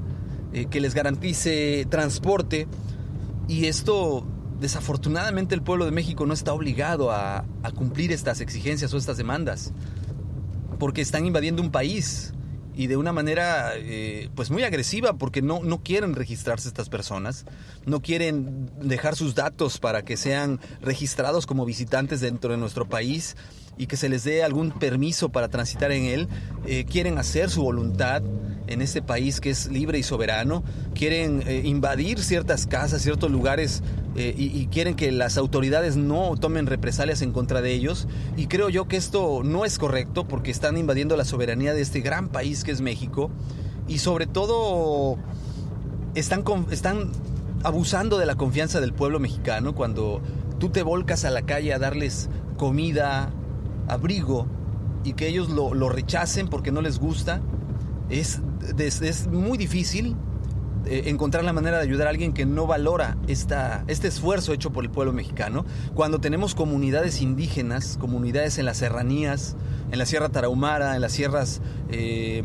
eh, 0.54 0.68
que 0.68 0.80
les 0.82 0.94
garantice 0.94 1.88
transporte. 1.90 2.68
Y 3.48 3.66
esto, 3.66 4.28
desafortunadamente, 4.60 5.56
el 5.56 5.64
pueblo 5.64 5.86
de 5.86 5.92
México 5.92 6.26
no 6.26 6.34
está 6.34 6.54
obligado 6.54 7.12
a, 7.12 7.46
a 7.64 7.72
cumplir 7.72 8.12
estas 8.12 8.42
exigencias 8.42 8.94
o 8.94 8.98
estas 8.98 9.18
demandas, 9.18 9.74
porque 10.78 11.02
están 11.02 11.26
invadiendo 11.26 11.62
un 11.62 11.72
país 11.72 12.35
y 12.76 12.88
de 12.88 12.98
una 12.98 13.14
manera 13.14 13.74
eh, 13.76 14.30
pues 14.36 14.52
muy 14.52 14.64
agresiva 14.64 15.14
porque 15.14 15.42
no, 15.42 15.62
no 15.64 15.82
quieren 15.82 16.14
registrarse 16.14 16.68
estas 16.68 16.90
personas, 16.90 17.46
no 17.86 18.02
quieren 18.02 18.70
dejar 18.82 19.16
sus 19.16 19.36
datos 19.36 19.80
para 19.80 20.04
que 20.04 20.18
sean 20.18 20.60
registrados 20.82 21.46
como 21.46 21.66
visitantes 21.66 22.20
dentro 22.20 22.52
de 22.52 22.58
nuestro 22.58 22.88
país 22.88 23.36
y 23.78 23.88
que 23.88 23.98
se 23.98 24.10
les 24.10 24.24
dé 24.24 24.44
algún 24.44 24.72
permiso 24.72 25.30
para 25.30 25.50
transitar 25.50 25.92
en 25.92 26.04
él, 26.06 26.28
eh, 26.66 26.86
quieren 26.86 27.18
hacer 27.18 27.50
su 27.50 27.62
voluntad 27.62 28.24
en 28.68 28.82
este 28.82 29.02
país 29.02 29.40
que 29.40 29.50
es 29.50 29.68
libre 29.68 30.00
y 30.00 30.04
soberano, 30.04 30.64
quieren 30.94 31.44
eh, 31.46 31.62
invadir 31.66 32.20
ciertas 32.20 32.66
casas, 32.66 33.02
ciertos 33.02 33.32
lugares 33.32 33.84
eh, 34.16 34.34
y, 34.38 34.68
quieren 34.68 34.96
que 34.96 35.12
las 35.12 35.38
autoridades 35.38 35.98
no 35.98 36.36
tomen 36.38 36.68
represalias 36.68 37.22
en 37.22 37.32
contra 37.32 37.62
de 37.62 37.74
ellos. 37.74 38.08
Y 38.38 38.48
creo 38.48 38.70
yo 38.70 38.88
que 38.88 38.96
esto 38.96 39.42
no 39.44 39.66
es 39.66 39.78
correcto 39.78 40.26
porque 40.28 40.52
están 40.52 40.78
invadiendo 40.78 41.18
la 41.18 41.26
soberanía 41.26 41.74
de 41.74 41.82
este 41.82 42.00
gran 42.00 42.30
país 42.30 42.64
que 42.64 42.72
es 42.72 42.82
México 42.82 43.30
y 43.88 44.00
sobre 44.00 44.26
todo 44.26 45.18
están, 46.16 46.44
están 46.72 47.12
abusando 47.64 48.18
de 48.18 48.26
la 48.26 48.36
confianza 48.36 48.80
del 48.80 48.94
pueblo 48.94 49.20
mexicano 49.20 49.76
cuando 49.76 50.22
tú 50.60 50.70
te 50.70 50.82
volcas 50.82 51.26
a 51.26 51.30
la 51.30 51.42
calle 51.42 51.74
a 51.74 51.80
darles 51.80 52.30
comida, 52.58 53.32
abrigo 53.88 54.48
y 55.04 55.14
que 55.14 55.28
ellos 55.28 55.50
lo, 55.50 55.90
rechacen 55.90 56.48
porque 56.48 56.72
no 56.72 56.82
les 56.82 57.00
gusta, 57.00 57.42
es, 58.10 58.42
es, 58.78 59.28
muy 59.28 59.58
difícil 59.58 60.16
eh, 60.86 61.04
encontrar 61.06 61.44
la 61.44 61.54
manera 61.54 61.78
de 61.78 61.84
ayudar 61.84 62.08
a 62.08 62.10
alguien 62.10 62.34
que 62.34 62.46
no 62.46 62.68
valora 62.68 63.18
esta, 63.28 63.84
este 63.88 64.08
esfuerzo 64.08 64.54
hecho 64.54 64.72
por 64.72 64.84
el 64.84 64.90
pueblo 64.90 65.14
mexicano. 65.14 65.66
Cuando 65.94 66.20
tenemos 66.20 66.56
comunidades 66.56 67.22
indígenas, 67.22 67.98
comunidades 68.00 68.58
en 68.58 68.66
las 68.66 68.78
serranías, 68.78 69.56
en 69.92 70.00
la 70.00 70.06
Sierra 70.06 70.30
Tarahumara, 70.30 70.96
en 70.96 71.02
las 71.02 71.12
sierras 71.12 71.62
eh, 71.90 72.44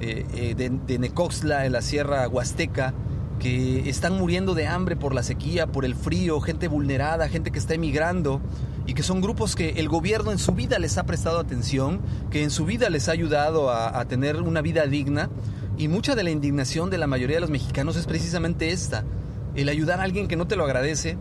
eh, 0.00 0.54
de, 0.56 0.70
de 0.70 0.98
Necoxtla, 0.98 1.66
en 1.66 1.72
la 1.72 1.80
Sierra 1.82 2.28
Huasteca, 2.28 2.94
que 3.38 3.88
están 3.88 4.16
muriendo 4.16 4.54
de 4.54 4.66
hambre 4.66 4.96
por 4.96 5.14
la 5.14 5.22
sequía, 5.22 5.66
por 5.66 5.84
el 5.84 5.94
frío, 5.94 6.40
gente 6.40 6.68
vulnerada, 6.68 7.28
gente 7.28 7.50
que 7.50 7.58
está 7.58 7.74
emigrando 7.74 8.40
y 8.86 8.94
que 8.94 9.02
son 9.02 9.20
grupos 9.20 9.56
que 9.56 9.70
el 9.70 9.88
gobierno 9.88 10.32
en 10.32 10.38
su 10.38 10.52
vida 10.52 10.78
les 10.78 10.98
ha 10.98 11.04
prestado 11.04 11.38
atención, 11.38 12.00
que 12.30 12.42
en 12.42 12.50
su 12.50 12.64
vida 12.64 12.90
les 12.90 13.08
ha 13.08 13.12
ayudado 13.12 13.70
a, 13.70 14.04
tener 14.06 14.36
una 14.36 14.60
vida 14.60 14.86
digna. 14.86 15.30
Y 15.76 15.88
mucha 15.88 16.14
de 16.14 16.22
la 16.22 16.30
indignación 16.30 16.90
de 16.90 16.98
la 16.98 17.06
mayoría 17.06 17.36
de 17.36 17.40
los 17.40 17.50
mexicanos 17.50 17.96
es 17.96 18.06
precisamente 18.06 18.70
esta, 18.70 19.04
el 19.56 19.68
ayudar 19.68 20.00
a 20.00 20.04
alguien 20.04 20.28
que 20.28 20.36
no 20.36 20.46
te 20.46 20.56
lo 20.56 20.64
agradece, 20.64 21.16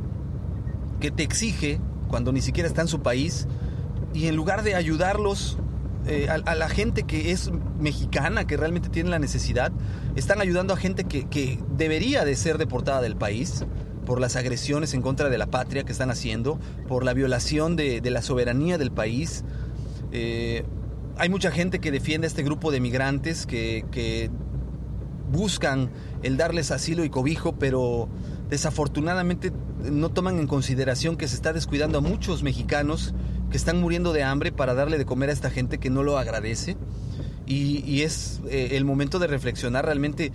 que 0.99 1.09
te 1.09 1.23
exige 1.23 1.79
cuando 2.07 2.31
ni 2.31 2.41
siquiera 2.41 2.67
está 2.67 2.81
en 2.81 2.87
su 2.87 3.01
país, 3.01 3.47
y 4.13 4.27
en 4.27 4.35
lugar 4.35 4.61
de 4.61 4.75
ayudarlos 4.75 5.57
eh, 6.05 6.27
a, 6.29 6.55
la 6.55 6.69
gente 6.69 7.03
que 7.03 7.31
es 7.31 7.51
mexicana, 7.79 8.45
que 8.45 8.57
realmente 8.57 8.89
tiene 8.89 9.09
la 9.09 9.19
necesidad, 9.19 9.71
están 10.15 10.41
ayudando 10.41 10.73
a 10.73 10.77
gente 10.77 11.05
que, 11.05 11.27
que 11.27 11.59
debería 11.77 12.25
de 12.25 12.35
ser 12.35 12.57
deportada 12.57 13.01
del 13.01 13.15
país 13.15 13.65
por 14.03 14.19
las 14.19 14.35
agresiones 14.35 14.93
en 14.93 15.01
contra 15.01 15.29
de 15.29 15.37
la 15.37 15.47
patria 15.47 15.83
que 15.83 15.91
están 15.91 16.11
haciendo, 16.11 16.59
por 16.87 17.03
la 17.03 17.13
violación 17.13 17.75
de, 17.75 18.01
la 18.03 18.21
soberanía 18.21 18.77
del 18.77 18.91
país. 18.91 19.43
Eh, 20.11 20.63
hay 21.17 21.29
mucha 21.29 21.51
gente 21.51 21.79
que 21.79 21.91
defiende 21.91 22.27
a 22.27 22.29
este 22.29 22.43
grupo 22.43 22.71
de 22.71 22.79
migrantes 22.79 23.45
que, 23.45 24.29
buscan 25.31 25.89
el 26.21 26.37
darles 26.37 26.69
asilo 26.69 27.03
y 27.03 27.09
cobijo, 27.09 27.55
pero 27.55 28.07
desafortunadamente 28.51 29.51
no 29.81 30.09
toman 30.09 30.37
en 30.37 30.45
consideración 30.45 31.17
que 31.17 31.27
se 31.27 31.33
está 31.33 31.53
descuidando 31.53 31.97
a 31.97 32.01
muchos 32.01 32.43
mexicanos 32.43 33.15
que 33.53 33.57
están 33.57 33.79
muriendo 33.79 34.13
de 34.13 34.23
hambre 34.23 34.51
para 34.51 34.73
darle 34.73 34.97
de 34.97 35.05
comer 35.05 35.29
a 35.29 35.31
esta 35.31 35.51
gente 35.51 35.77
que 35.77 35.91
no 35.91 36.01
lo 36.01 36.17
agradece. 36.17 36.75
Y, 37.45 38.01
es 38.01 38.41
eh, 38.49 38.69
el 38.71 38.83
momento 38.83 39.19
de 39.19 39.27
reflexionar 39.27 39.85
realmente 39.85 40.31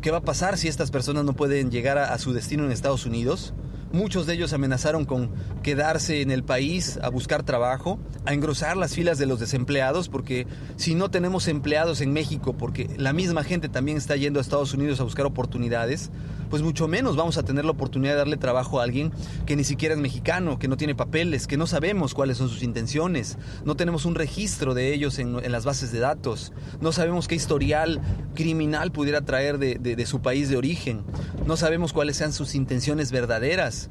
qué 0.00 0.10
va 0.10 0.18
a 0.18 0.22
pasar 0.22 0.56
si 0.56 0.68
estas 0.68 0.90
personas 0.90 1.26
no 1.26 1.34
pueden 1.34 1.70
llegar 1.70 1.98
a 1.98 2.16
su 2.18 2.32
destino 2.32 2.64
en 2.64 2.72
Estados 2.72 3.04
Unidos 3.04 3.52
Muchos 3.94 4.26
de 4.26 4.34
ellos 4.34 4.52
amenazaron 4.52 5.04
con 5.04 5.30
quedarse 5.62 6.20
en 6.20 6.32
el 6.32 6.42
país 6.42 6.98
a 7.00 7.10
buscar 7.10 7.44
trabajo, 7.44 8.00
a 8.24 8.34
engrosar 8.34 8.76
las 8.76 8.92
filas 8.92 9.18
de 9.18 9.26
los 9.26 9.38
desempleados, 9.38 10.08
porque 10.08 10.48
si 10.74 10.96
no 10.96 11.12
tenemos 11.12 11.46
empleados 11.46 12.00
en 12.00 12.12
México, 12.12 12.54
porque 12.54 12.90
la 12.96 13.12
misma 13.12 13.44
gente 13.44 13.68
también 13.68 13.96
está 13.96 14.16
yendo 14.16 14.40
a 14.40 14.42
Estados 14.42 14.74
Unidos 14.74 14.98
a 14.98 15.04
buscar 15.04 15.26
oportunidades, 15.26 16.10
pues 16.50 16.62
mucho 16.62 16.88
menos 16.88 17.16
vamos 17.16 17.38
a 17.38 17.42
tener 17.42 17.64
la 17.64 17.72
oportunidad 17.72 18.12
de 18.12 18.18
darle 18.18 18.36
trabajo 18.36 18.80
a 18.80 18.84
alguien 18.84 19.12
que 19.46 19.56
ni 19.56 19.64
siquiera 19.64 19.94
es 19.94 20.00
mexicano, 20.00 20.58
que 20.58 20.68
no 20.68 20.76
tiene 20.76 20.94
papeles, 20.94 21.46
que 21.46 21.56
no 21.56 21.66
sabemos 21.66 22.14
cuáles 22.14 22.38
son 22.38 22.48
sus 22.48 22.62
intenciones, 22.62 23.38
no 23.64 23.76
tenemos 23.76 24.04
un 24.04 24.14
registro 24.14 24.74
de 24.74 24.94
ellos 24.94 25.18
en, 25.18 25.34
las 25.50 25.64
bases 25.64 25.92
de 25.92 26.00
datos, 26.00 26.52
no 26.80 26.92
sabemos 26.92 27.28
qué 27.28 27.34
historial 27.34 28.00
criminal 28.34 28.92
pudiera 28.92 29.22
traer 29.22 29.58
de, 29.58 30.06
su 30.06 30.20
país 30.20 30.48
de 30.48 30.56
origen, 30.56 31.02
no 31.46 31.56
sabemos 31.56 31.92
cuáles 31.92 32.16
sean 32.16 32.32
sus 32.32 32.54
intenciones 32.54 33.10
verdaderas. 33.10 33.83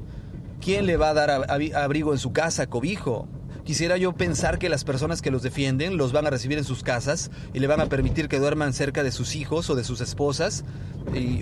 ¿Quién 0.60 0.86
le 0.86 0.96
va 0.96 1.10
a 1.10 1.14
dar 1.14 1.30
abrigo 1.74 2.12
en 2.12 2.18
su 2.18 2.32
casa, 2.32 2.66
cobijo? 2.68 3.28
Quisiera 3.64 3.96
yo 3.96 4.12
pensar 4.12 4.58
que 4.58 4.68
las 4.68 4.84
personas 4.84 5.22
que 5.22 5.30
los 5.30 5.42
defienden 5.42 5.96
los 5.96 6.12
van 6.12 6.26
a 6.26 6.30
recibir 6.30 6.58
en 6.58 6.64
sus 6.64 6.82
casas 6.82 7.30
y 7.54 7.60
le 7.60 7.66
van 7.66 7.80
a 7.80 7.86
permitir 7.86 8.28
que 8.28 8.38
duerman 8.38 8.74
cerca 8.74 9.02
de 9.02 9.10
sus 9.10 9.36
hijos 9.36 9.70
o 9.70 9.74
de 9.74 9.84
sus 9.84 10.02
esposas 10.02 10.64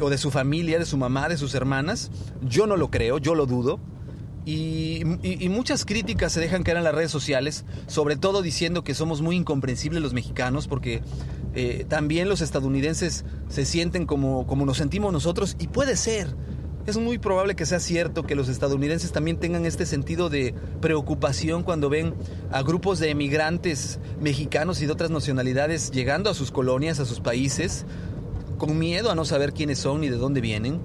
o 0.00 0.08
de 0.08 0.18
su 0.18 0.30
familia, 0.30 0.78
de 0.78 0.84
su 0.84 0.96
mamá, 0.96 1.28
de 1.28 1.36
sus 1.36 1.54
hermanas. 1.54 2.12
Yo 2.40 2.68
no 2.68 2.76
lo 2.76 2.90
creo, 2.90 3.18
yo 3.18 3.34
lo 3.34 3.46
dudo. 3.46 3.80
Y, 4.44 5.02
muchas 5.48 5.84
críticas 5.84 6.32
se 6.32 6.40
dejan 6.40 6.64
caer 6.64 6.78
en 6.78 6.84
las 6.84 6.94
redes 6.94 7.10
sociales, 7.10 7.64
sobre 7.86 8.16
todo 8.16 8.42
diciendo 8.42 8.82
que 8.82 8.94
somos 8.94 9.20
muy 9.20 9.36
incomprensibles 9.36 10.02
los 10.02 10.14
mexicanos, 10.14 10.66
porque 10.66 11.02
eh, 11.54 11.86
también 11.88 12.28
los 12.28 12.40
estadounidenses 12.40 13.24
se 13.48 13.64
sienten 13.64 14.06
como, 14.06 14.46
como 14.46 14.66
nos 14.66 14.78
sentimos 14.78 15.12
nosotros, 15.12 15.56
y 15.60 15.68
puede 15.68 15.96
ser, 15.96 16.34
es 16.86 16.96
muy 16.96 17.18
probable 17.18 17.54
que 17.54 17.64
sea 17.64 17.78
cierto 17.78 18.24
que 18.24 18.34
los 18.34 18.48
estadounidenses 18.48 19.12
también 19.12 19.38
tengan 19.38 19.66
este 19.66 19.86
sentido 19.86 20.28
de 20.28 20.54
preocupación 20.80 21.62
cuando 21.62 21.88
ven 21.88 22.14
a 22.50 22.62
grupos 22.62 22.98
de 22.98 23.10
emigrantes 23.10 24.00
mexicanos 24.20 24.82
y 24.82 24.86
de 24.86 24.92
otras 24.92 25.10
nacionalidades 25.10 25.92
llegando 25.92 26.28
a 26.28 26.34
sus 26.34 26.50
colonias, 26.50 26.98
a 26.98 27.04
sus 27.04 27.20
países, 27.20 27.86
con 28.58 28.78
miedo 28.78 29.10
a 29.10 29.14
no 29.14 29.24
saber 29.24 29.52
quiénes 29.52 29.78
son 29.78 30.00
ni 30.00 30.08
de 30.08 30.16
dónde 30.16 30.40
vienen. 30.40 30.80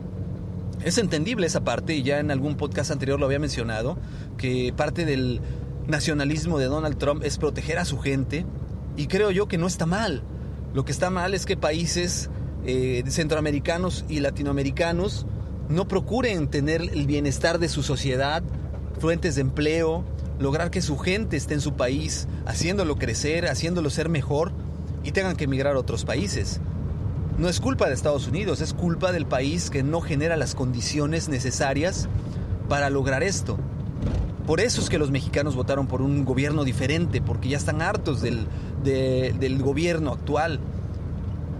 Es 0.83 0.99
entendible 0.99 1.47
esa 1.47 1.63
parte 1.63 1.95
y 1.95 2.03
ya 2.03 2.19
en 2.19 2.29
algún 2.29 2.57
podcast 2.57 2.91
anterior 2.91 3.19
lo 3.19 3.25
había 3.25 3.39
mencionado, 3.39 3.97
que 4.37 4.73
parte 4.77 5.03
del 5.03 5.41
nacionalismo 5.87 6.59
de 6.59 6.65
Donald 6.65 6.97
Trump 6.97 7.23
es 7.23 7.37
proteger 7.39 7.79
a 7.79 7.85
su 7.85 7.97
gente 7.97 8.45
y 8.97 9.07
creo 9.07 9.31
yo 9.31 9.47
que 9.47 9.57
no 9.57 9.65
está 9.65 9.87
mal. 9.87 10.21
Lo 10.75 10.85
que 10.85 10.91
está 10.91 11.09
mal 11.09 11.33
es 11.33 11.47
que 11.47 11.57
países 11.57 12.29
eh, 12.65 13.03
centroamericanos 13.07 14.05
y 14.07 14.19
latinoamericanos 14.19 15.25
no 15.69 15.87
procuren 15.87 16.47
tener 16.47 16.81
el 16.81 17.07
bienestar 17.07 17.59
de 17.59 17.69
su 17.69 17.83
sociedad, 17.83 18.43
fuentes 18.99 19.35
de 19.35 19.41
empleo, 19.41 20.03
lograr 20.39 20.71
que 20.71 20.81
su 20.81 20.97
gente 20.97 21.37
esté 21.37 21.55
en 21.55 21.61
su 21.61 21.73
país, 21.73 22.27
haciéndolo 22.45 22.97
crecer, 22.97 23.47
haciéndolo 23.47 23.89
ser 23.89 24.09
mejor 24.09 24.51
y 25.03 25.11
tengan 25.11 25.35
que 25.35 25.45
emigrar 25.45 25.75
a 25.75 25.79
otros 25.79 26.05
países. 26.05 26.61
No 27.37 27.49
es 27.49 27.59
culpa 27.59 27.87
de 27.87 27.93
Estados 27.93 28.27
Unidos, 28.27 28.61
es 28.61 28.73
culpa 28.73 29.11
del 29.11 29.25
país 29.25 29.69
que 29.69 29.83
no 29.83 30.01
genera 30.01 30.37
las 30.37 30.55
condiciones 30.55 31.29
necesarias 31.29 32.07
para 32.67 32.89
lograr 32.89 33.23
esto. 33.23 33.57
Por 34.47 34.61
eso 34.61 34.81
es 34.81 34.89
que 34.89 34.97
los 34.97 35.11
mexicanos 35.11 35.55
votaron 35.55 35.87
por 35.87 36.01
un 36.01 36.23
gobierno 36.23 36.63
diferente, 36.63 37.21
porque 37.21 37.49
ya 37.49 37.57
están 37.57 37.81
hartos 37.81 38.21
del, 38.21 38.47
del 38.83 39.61
gobierno 39.61 40.13
actual, 40.13 40.59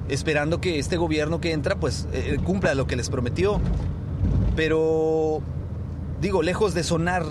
esperando 0.09 0.61
que 0.61 0.79
este 0.79 0.95
gobierno 0.95 1.41
que 1.41 1.51
entra 1.51 1.75
pues 1.75 2.07
eh, 2.13 2.37
cumpla 2.43 2.75
lo 2.75 2.87
que 2.87 2.95
les 2.95 3.09
prometió. 3.09 3.59
Pero, 4.57 5.39
digo, 6.19 6.41
lejos 6.41 6.73
de 6.73 6.83
sonar 6.83 7.23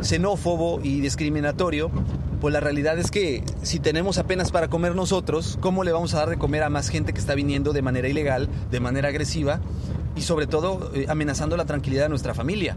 xenófobo 0.00 0.80
y 0.82 1.00
discriminatorio, 1.00 1.90
pues 2.40 2.54
la 2.54 2.60
realidad 2.60 2.96
es 2.96 3.10
que 3.10 3.42
si 3.60 3.80
tenemos 3.80 4.18
apenas 4.18 4.52
para 4.52 4.68
comer 4.68 4.94
nosotros, 4.94 5.58
¿cómo 5.60 5.82
le 5.82 5.90
vamos 5.90 6.14
a 6.14 6.18
dar 6.18 6.30
de 6.30 6.38
comer 6.38 6.62
a 6.62 6.70
más 6.70 6.88
gente 6.88 7.12
que 7.12 7.18
está 7.18 7.34
viniendo 7.34 7.72
de 7.72 7.82
manera 7.82 8.08
ilegal, 8.08 8.48
de 8.70 8.78
manera 8.78 9.08
agresiva 9.08 9.60
y 10.14 10.22
sobre 10.22 10.46
todo 10.46 10.92
eh, 10.94 11.06
amenazando 11.08 11.56
la 11.56 11.64
tranquilidad 11.64 12.04
de 12.04 12.10
nuestra 12.10 12.34
familia? 12.34 12.76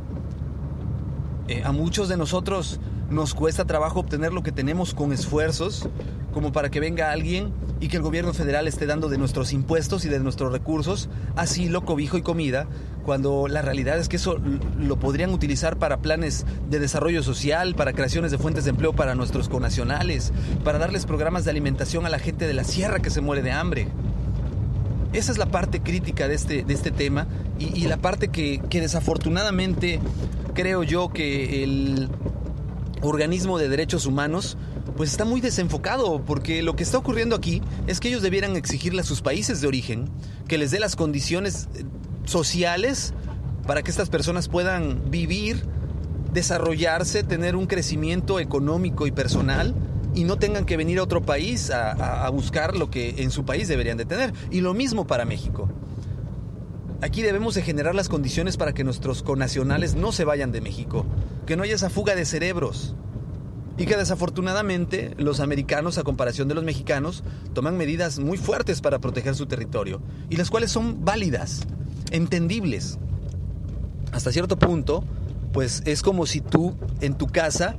Eh, 1.47 1.61
a 1.63 1.71
muchos 1.71 2.09
de 2.09 2.17
nosotros 2.17 2.79
nos 3.13 3.33
cuesta 3.33 3.65
trabajo 3.65 3.99
obtener 3.99 4.33
lo 4.33 4.43
que 4.43 4.51
tenemos 4.51 4.93
con 4.93 5.13
esfuerzos, 5.13 5.87
como 6.33 6.51
para 6.51 6.69
que 6.69 6.79
venga 6.79 7.11
alguien 7.11 7.53
y 7.79 7.87
que 7.87 7.97
el 7.97 8.03
gobierno 8.03 8.33
federal 8.33 8.67
esté 8.67 8.85
dando 8.85 9.07
de 9.07 9.17
nuestros 9.17 9.53
impuestos 9.53 10.03
y 10.05 10.09
de 10.09 10.19
nuestros 10.19 10.51
recursos 10.51 11.09
asilo, 11.35 11.85
cobijo 11.85 12.17
y 12.17 12.21
comida, 12.21 12.67
cuando 13.05 13.47
la 13.47 13.61
realidad 13.61 13.99
es 13.99 14.09
que 14.09 14.15
eso 14.15 14.39
lo 14.79 14.97
podrían 14.97 15.31
utilizar 15.31 15.77
para 15.77 15.97
planes 15.97 16.45
de 16.69 16.79
desarrollo 16.79 17.21
social, 17.23 17.75
para 17.75 17.93
creaciones 17.93 18.31
de 18.31 18.37
fuentes 18.37 18.63
de 18.63 18.71
empleo 18.71 18.93
para 18.93 19.15
nuestros 19.15 19.49
conacionales, 19.49 20.33
para 20.63 20.79
darles 20.79 21.05
programas 21.05 21.45
de 21.45 21.51
alimentación 21.51 22.05
a 22.05 22.09
la 22.09 22.19
gente 22.19 22.47
de 22.47 22.53
la 22.53 22.63
sierra 22.63 22.99
que 22.99 23.09
se 23.09 23.21
muere 23.21 23.41
de 23.41 23.51
hambre. 23.51 23.87
Esa 25.11 25.31
es 25.31 25.37
la 25.37 25.45
parte 25.45 25.81
crítica 25.81 26.27
de 26.27 26.33
este, 26.33 26.63
de 26.63 26.73
este 26.73 26.89
tema 26.89 27.27
y, 27.59 27.85
la 27.85 27.97
parte 27.97 28.29
que, 28.29 28.59
que 28.69 28.81
desafortunadamente 28.81 29.99
creo 30.55 30.81
yo 30.81 31.09
que 31.09 31.63
el 31.63 32.09
organismo 33.07 33.57
de 33.57 33.69
derechos 33.69 34.05
humanos 34.05 34.57
pues 34.95 35.11
está 35.11 35.25
muy 35.25 35.41
desenfocado, 35.41 36.23
porque 36.23 36.61
lo 36.61 36.75
que 36.75 36.83
está 36.83 36.97
ocurriendo 36.97 37.35
aquí 37.35 37.61
es 37.87 37.99
que 37.99 38.09
ellos 38.09 38.21
debieran 38.21 38.55
exigirle 38.55 39.01
a 39.01 39.03
sus 39.03 39.21
países 39.21 39.59
de 39.61 39.67
origen 39.67 40.09
que 40.47 40.57
les 40.57 40.71
dé 40.71 40.79
las 40.79 40.95
condiciones 40.95 41.67
eh, 41.75 41.83
sociales 42.25 43.13
para 43.65 43.81
que 43.81 43.91
estas 43.91 44.09
personas 44.09 44.49
puedan 44.49 45.09
vivir, 45.09 45.65
desarrollarse, 46.33 47.23
tener 47.23 47.55
un 47.55 47.65
crecimiento 47.65 48.39
económico 48.39 49.07
y 49.07 49.11
personal 49.11 49.73
y 50.15 50.25
no 50.25 50.37
tengan 50.37 50.65
que 50.65 50.77
venir 50.77 50.99
a 50.99 51.03
otro 51.03 51.21
país 51.21 51.71
a, 51.71 52.29
buscar 52.29 52.75
lo 52.75 52.89
que 52.89 53.23
en 53.23 53.31
su 53.31 53.45
país 53.45 53.67
deberían 53.67 53.97
de 53.97 54.05
tener. 54.05 54.33
Y 54.51 54.61
lo 54.61 54.73
mismo 54.73 55.07
para 55.07 55.25
México. 55.25 55.69
Aquí 57.01 57.21
debemos 57.21 57.55
de 57.55 57.61
generar 57.61 57.95
las 57.95 58.09
condiciones 58.09 58.57
para 58.57 58.73
que 58.73 58.83
nuestros 58.83 59.23
conacionales 59.23 59.95
no 59.95 60.11
se 60.11 60.23
vayan 60.23 60.51
de 60.51 60.61
México, 60.61 61.05
que 61.45 61.55
no 61.55 61.63
haya 61.63 61.75
esa 61.75 61.89
fuga 61.89 62.15
de 62.15 62.25
cerebros 62.25 62.95
y 63.77 63.85
que 63.85 63.97
desafortunadamente 63.97 65.15
los 65.17 65.39
americanos, 65.39 65.97
a 65.97 66.03
comparación 66.03 66.47
de 66.47 66.55
los 66.55 66.63
mexicanos, 66.63 67.23
toman 67.53 67.77
medidas 67.77 68.19
muy 68.19 68.37
fuertes 68.37 68.81
para 68.81 68.99
proteger 68.99 69.35
su 69.35 69.47
territorio, 69.47 70.01
y 70.29 70.35
las 70.35 70.49
cuales 70.49 70.71
son 70.71 71.03
válidas, 71.03 71.61
entendibles. 72.11 72.99
Hasta 74.11 74.31
cierto 74.31 74.59
punto, 74.59 75.03
pues 75.51 75.81
es 75.85 76.03
como 76.03 76.25
si 76.27 76.41
tú 76.41 76.75
en 77.01 77.15
tu 77.15 77.27
casa 77.27 77.77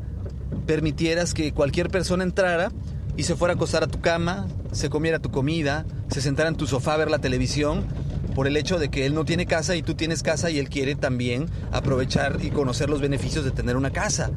permitieras 0.66 1.33
que 1.33 1.52
cualquier 1.52 1.90
persona 1.90 2.25
entrara 2.25 2.73
y 3.16 3.23
se 3.23 3.37
fuera 3.37 3.54
a 3.54 3.56
acostar 3.56 3.85
a 3.85 3.87
tu 3.87 4.00
cama, 4.00 4.49
se 4.73 4.90
comiera 4.90 5.21
tu 5.21 5.30
comida, 5.30 5.87
se 6.09 6.21
sentara 6.21 6.49
en 6.49 6.56
tu 6.56 6.66
sofá 6.66 6.94
a 6.94 6.97
ver 6.97 7.11
la 7.11 7.21
televisión, 7.21 7.85
por 8.34 8.46
el 8.46 8.56
hecho 8.56 8.78
de 8.78 8.88
que 8.88 9.06
él 9.06 9.14
no 9.14 9.24
tiene 9.24 9.46
casa 9.46 9.76
y 9.76 9.82
tú 9.82 9.94
tienes 9.94 10.22
casa 10.22 10.50
y 10.50 10.58
él 10.58 10.68
quiere 10.68 10.94
también 10.94 11.46
aprovechar 11.72 12.38
y 12.42 12.50
conocer 12.50 12.90
los 12.90 13.00
beneficios 13.00 13.44
de 13.44 13.50
tener 13.50 13.76
una 13.76 13.90
casa 13.90 14.30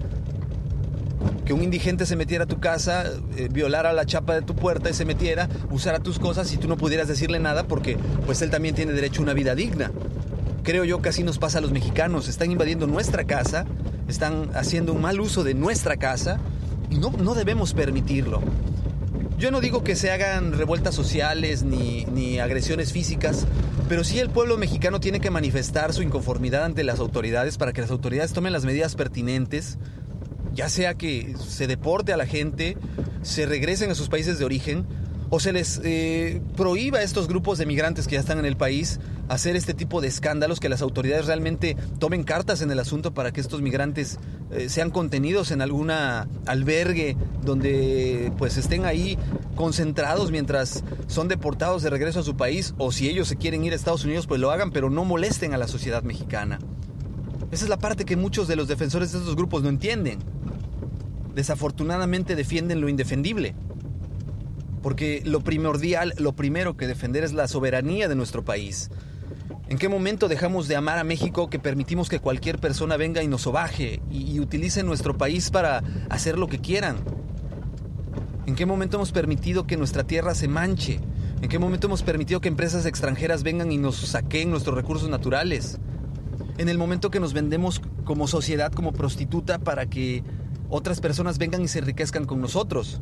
que 1.47 1.53
un 1.53 1.63
indigente 1.63 2.05
se 2.05 2.17
metiera 2.17 2.43
a 2.43 2.47
tu 2.47 2.59
casa, 2.59 3.05
eh, 3.37 3.47
violara 3.49 3.93
la 3.93 4.05
chapa 4.05 4.35
de 4.35 4.41
tu 4.41 4.53
puerta 4.53 4.89
y 4.89 4.93
se 4.93 5.05
metiera, 5.05 5.47
usara 5.71 5.99
tus 5.99 6.19
cosas 6.19 6.51
y 6.53 6.57
tú 6.57 6.67
no 6.67 6.75
pudieras 6.75 7.07
decirle 7.07 7.39
nada 7.39 7.67
porque 7.67 7.97
pues 8.25 8.41
él 8.41 8.49
también 8.49 8.75
tiene 8.75 8.91
derecho 8.91 9.21
a 9.21 9.23
una 9.23 9.33
vida 9.33 9.55
digna. 9.55 9.91
Creo 10.63 10.83
yo 10.83 11.01
que 11.01 11.07
así 11.07 11.23
nos 11.23 11.37
pasa 11.37 11.59
a 11.59 11.61
los 11.61 11.71
mexicanos, 11.71 12.27
están 12.27 12.51
invadiendo 12.51 12.85
nuestra 12.85 13.23
casa, 13.23 13.65
están 14.09 14.49
haciendo 14.55 14.91
un 14.91 15.01
mal 15.01 15.21
uso 15.21 15.45
de 15.45 15.53
nuestra 15.53 15.95
casa 15.95 16.37
y 16.89 16.97
no, 16.97 17.11
no 17.11 17.33
debemos 17.33 17.73
permitirlo. 17.73 18.41
Yo 19.37 19.51
no 19.51 19.61
digo 19.61 19.83
que 19.83 19.95
se 19.95 20.11
hagan 20.11 20.53
revueltas 20.53 20.95
sociales 20.95 21.63
ni, 21.63 22.05
ni, 22.05 22.39
agresiones 22.39 22.91
físicas, 22.91 23.45
pero 23.87 24.03
sí 24.03 24.19
el 24.19 24.29
pueblo 24.29 24.57
mexicano 24.57 24.99
tiene 24.99 25.19
que 25.19 25.29
manifestar 25.29 25.93
su 25.93 26.01
inconformidad 26.01 26.63
ante 26.63 26.83
las 26.83 26.99
autoridades 26.99 27.57
para 27.57 27.73
que 27.73 27.81
las 27.81 27.91
autoridades 27.91 28.33
tomen 28.33 28.53
las 28.53 28.65
medidas 28.65 28.95
pertinentes 28.95 29.77
ya 30.57 30.69
sea 30.69 30.95
que 30.95 31.35
se 31.37 31.67
deporte 31.67 32.13
a 32.13 32.17
la 32.17 32.25
gente, 32.25 32.77
se 33.21 33.45
regresen 33.45 33.91
a 33.91 33.95
sus 33.95 34.09
países 34.09 34.39
de 34.39 34.45
origen, 34.45 34.87
o 35.29 35.39
se 35.39 35.51
les 35.51 35.81
eh, 35.83 36.41
prohíba 36.55 36.99
a 36.99 37.03
estos 37.03 37.27
grupos 37.27 37.57
de 37.57 37.65
migrantes 37.65 38.07
que 38.07 38.15
ya 38.15 38.19
están 38.19 38.39
en 38.39 38.45
el 38.45 38.55
país 38.57 38.99
hacer 39.27 39.55
este 39.55 39.73
tipo 39.73 39.99
de 39.99 40.07
escándalos, 40.07 40.59
que 40.59 40.69
las 40.69 40.81
autoridades 40.81 41.25
realmente 41.25 41.75
tomen 41.99 42.23
cartas 42.23 42.61
en 42.61 42.71
el 42.71 42.79
asunto 42.79 43.13
para 43.13 43.31
que 43.31 43.41
estos 43.41 43.61
migrantes 43.61 44.19
eh, 44.51 44.69
sean 44.69 44.89
contenidos 44.89 45.51
en 45.51 45.61
alguna 45.61 46.27
albergue 46.45 47.17
donde 47.43 48.31
pues 48.37 48.57
estén 48.57 48.85
ahí 48.85 49.17
concentrados 49.55 50.31
mientras 50.31 50.83
son 51.07 51.27
deportados 51.27 51.83
de 51.83 51.89
regreso 51.89 52.21
a 52.21 52.23
su 52.23 52.37
país 52.37 52.73
o 52.77 52.91
si 52.91 53.09
ellos 53.09 53.27
se 53.27 53.35
quieren 53.35 53.65
ir 53.65 53.73
a 53.73 53.75
Estados 53.75 54.05
Unidos 54.05 54.27
pues 54.27 54.39
lo 54.39 54.51
hagan, 54.51 54.71
pero 54.71 54.89
no 54.89 55.03
molesten 55.03 55.53
a 55.53 55.57
la 55.57 55.67
sociedad 55.67 56.03
mexicana. 56.03 56.59
Esa 57.51 57.65
es 57.65 57.69
la 57.69 57.77
parte 57.77 58.05
que 58.05 58.15
muchos 58.15 58.47
de 58.47 58.55
los 58.55 58.67
defensores 58.67 59.11
de 59.11 59.19
estos 59.19 59.35
grupos 59.35 59.63
no 59.63 59.69
entienden. 59.69 60.19
Desafortunadamente 61.33 62.35
defienden 62.35 62.81
lo 62.81 62.89
indefendible. 62.89 63.55
Porque 64.81 65.21
lo 65.25 65.41
primordial, 65.41 66.13
lo 66.17 66.33
primero 66.33 66.77
que 66.77 66.87
defender 66.87 67.23
es 67.23 67.33
la 67.33 67.47
soberanía 67.47 68.07
de 68.07 68.15
nuestro 68.15 68.43
país. 68.45 68.89
¿En 69.69 69.77
qué 69.77 69.89
momento 69.89 70.29
dejamos 70.29 70.69
de 70.69 70.77
amar 70.77 70.97
a 70.97 71.03
México 71.03 71.49
que 71.49 71.59
permitimos 71.59 72.07
que 72.07 72.19
cualquier 72.19 72.57
persona 72.57 72.95
venga 72.95 73.21
y 73.21 73.27
nos 73.27 73.41
sobaje 73.41 74.01
y, 74.09 74.39
utilice 74.39 74.81
nuestro 74.81 75.17
país 75.17 75.49
para 75.49 75.83
hacer 76.09 76.37
lo 76.37 76.47
que 76.47 76.59
quieran? 76.59 76.97
¿En 78.45 78.55
qué 78.55 78.65
momento 78.65 78.95
hemos 78.95 79.11
permitido 79.11 79.67
que 79.67 79.75
nuestra 79.75 80.05
tierra 80.05 80.35
se 80.35 80.47
manche? 80.47 81.01
¿En 81.41 81.49
qué 81.49 81.59
momento 81.59 81.87
hemos 81.87 82.01
permitido 82.01 82.39
que 82.39 82.47
empresas 82.47 82.85
extranjeras 82.85 83.43
vengan 83.43 83.69
y 83.71 83.77
nos 83.77 83.97
saquen 83.97 84.51
nuestros 84.51 84.73
recursos 84.73 85.09
naturales? 85.09 85.79
En 86.57 86.69
el 86.69 86.77
momento 86.77 87.11
que 87.11 87.19
nos 87.19 87.33
vendemos 87.33 87.81
como 88.05 88.27
sociedad, 88.27 88.71
como 88.71 88.93
prostituta, 88.93 89.59
para 89.59 89.87
que 89.87 90.23
otras 90.69 91.01
personas 91.01 91.39
vengan 91.39 91.61
y 91.61 91.67
se 91.67 91.79
enriquezcan 91.79 92.25
con 92.25 92.39
nosotros 92.39 93.01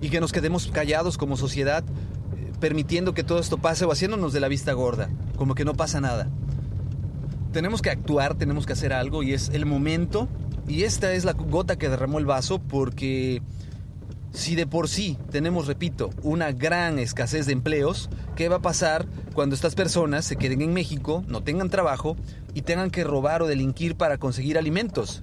y 0.00 0.10
que 0.10 0.20
nos 0.20 0.32
quedemos 0.32 0.66
callados 0.68 1.18
como 1.18 1.36
sociedad 1.36 1.84
eh, 1.84 2.52
permitiendo 2.60 3.14
que 3.14 3.24
todo 3.24 3.38
esto 3.38 3.58
pase 3.58 3.84
o 3.84 3.92
haciéndonos 3.92 4.32
de 4.32 4.40
la 4.40 4.48
vista 4.48 4.72
gorda, 4.72 5.08
como 5.36 5.54
que 5.54 5.64
no 5.64 5.74
pasa 5.74 6.00
nada. 6.00 6.28
Tenemos 7.52 7.80
que 7.82 7.90
actuar, 7.90 8.34
tenemos 8.34 8.66
que 8.66 8.74
hacer 8.74 8.92
algo 8.92 9.22
y 9.22 9.32
es 9.32 9.48
el 9.50 9.66
momento 9.66 10.28
y 10.68 10.82
esta 10.82 11.12
es 11.12 11.24
la 11.24 11.32
gota 11.32 11.76
que 11.76 11.88
derramó 11.88 12.18
el 12.18 12.26
vaso 12.26 12.58
porque 12.58 13.40
si 14.32 14.54
de 14.54 14.66
por 14.66 14.88
sí 14.88 15.16
tenemos, 15.30 15.66
repito, 15.66 16.10
una 16.22 16.52
gran 16.52 16.98
escasez 16.98 17.46
de 17.46 17.54
empleos, 17.54 18.10
¿qué 18.34 18.50
va 18.50 18.56
a 18.56 18.62
pasar 18.62 19.06
cuando 19.32 19.54
estas 19.54 19.74
personas 19.74 20.26
se 20.26 20.36
queden 20.36 20.60
en 20.60 20.74
México, 20.74 21.24
no 21.26 21.42
tengan 21.42 21.70
trabajo 21.70 22.16
y 22.52 22.62
tengan 22.62 22.90
que 22.90 23.02
robar 23.02 23.40
o 23.40 23.46
delinquir 23.46 23.96
para 23.96 24.18
conseguir 24.18 24.58
alimentos? 24.58 25.22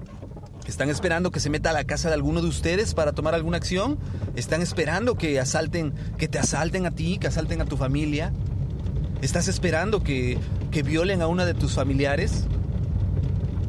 ¿Están 0.67 0.89
esperando 0.89 1.29
que 1.31 1.39
se 1.39 1.49
meta 1.49 1.71
a 1.71 1.73
la 1.73 1.83
casa 1.83 2.07
de 2.07 2.15
alguno 2.15 2.41
de 2.41 2.47
ustedes 2.47 2.93
para 2.93 3.11
tomar 3.11 3.35
alguna 3.35 3.57
acción? 3.57 3.99
¿Están 4.35 4.61
esperando 4.61 5.15
que 5.15 5.39
asalten, 5.39 5.93
que 6.17 6.27
te 6.27 6.39
asalten 6.39 6.85
a 6.85 6.91
ti, 6.91 7.17
que 7.17 7.27
asalten 7.27 7.61
a 7.61 7.65
tu 7.65 7.75
familia? 7.75 8.31
¿Estás 9.21 9.47
esperando 9.47 10.03
que, 10.03 10.37
que 10.71 10.83
violen 10.83 11.21
a 11.21 11.27
una 11.27 11.45
de 11.45 11.53
tus 11.53 11.73
familiares? 11.73 12.45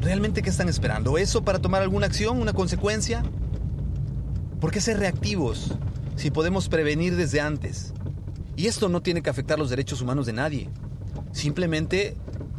¿Realmente 0.01 0.41
qué 0.41 0.49
están 0.49 0.69
esperando? 0.69 1.17
¿Eso 1.17 1.43
para 1.43 1.59
tomar 1.59 1.81
alguna 1.81 2.05
acción, 2.05 2.39
una 2.39 2.53
consecuencia? 2.53 3.23
¿Por 4.61 4.71
qué 4.71 4.79
ser 4.79 4.99
reactivos 4.99 5.73
si 6.15 6.31
podemos 6.31 6.69
prevenir 6.69 7.15
desde 7.15 7.41
antes? 7.41 7.93
Y 8.55 8.67
esto 8.67 8.87
no 8.87 9.01
tiene 9.01 9.21
que 9.21 9.29
afectar 9.29 9.59
los 9.59 9.69
derechos 9.69 10.01
humanos 10.01 10.25
de 10.25 10.33
nadie. 10.33 10.69
Simplemente 11.33 12.15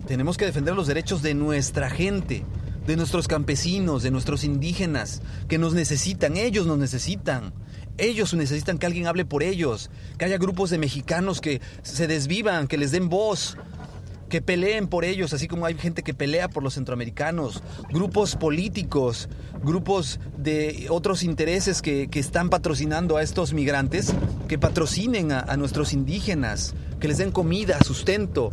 tenemos 0.06 0.36
que 0.36 0.44
defender 0.44 0.74
los 0.74 0.86
derechos 0.86 1.22
de 1.22 1.34
nuestra 1.34 1.88
gente, 1.88 2.44
de 2.86 2.96
nuestros 2.96 3.28
campesinos, 3.28 4.02
de 4.02 4.10
nuestros 4.10 4.44
indígenas, 4.44 5.22
que 5.48 5.58
nos 5.58 5.74
necesitan, 5.74 6.36
ellos 6.36 6.66
nos 6.66 6.78
necesitan. 6.78 7.52
Ellos 7.98 8.34
necesitan 8.34 8.76
que 8.76 8.84
alguien 8.84 9.06
hable 9.06 9.24
por 9.24 9.42
ellos, 9.42 9.90
que 10.18 10.26
haya 10.26 10.36
grupos 10.36 10.68
de 10.68 10.76
mexicanos 10.76 11.40
que 11.40 11.62
se 11.82 12.06
desvivan, 12.06 12.68
que 12.68 12.76
les 12.76 12.90
den 12.90 13.08
voz, 13.08 13.56
que 14.28 14.42
peleen 14.42 14.86
por 14.86 15.04
ellos, 15.04 15.32
así 15.32 15.48
como 15.48 15.64
hay 15.64 15.74
gente 15.74 16.02
que 16.02 16.12
pelea 16.12 16.48
por 16.48 16.62
los 16.62 16.74
centroamericanos, 16.74 17.62
grupos 17.90 18.36
políticos, 18.36 19.30
grupos 19.62 20.20
de 20.36 20.88
otros 20.90 21.22
intereses 21.22 21.80
que, 21.80 22.08
están 22.12 22.50
patrocinando 22.50 23.16
a 23.16 23.22
estos 23.22 23.54
migrantes, 23.54 24.12
que 24.46 24.58
patrocinen 24.58 25.32
a 25.32 25.56
nuestros 25.56 25.94
indígenas, 25.94 26.74
que 27.00 27.08
les 27.08 27.18
den 27.18 27.30
comida, 27.30 27.78
sustento, 27.82 28.50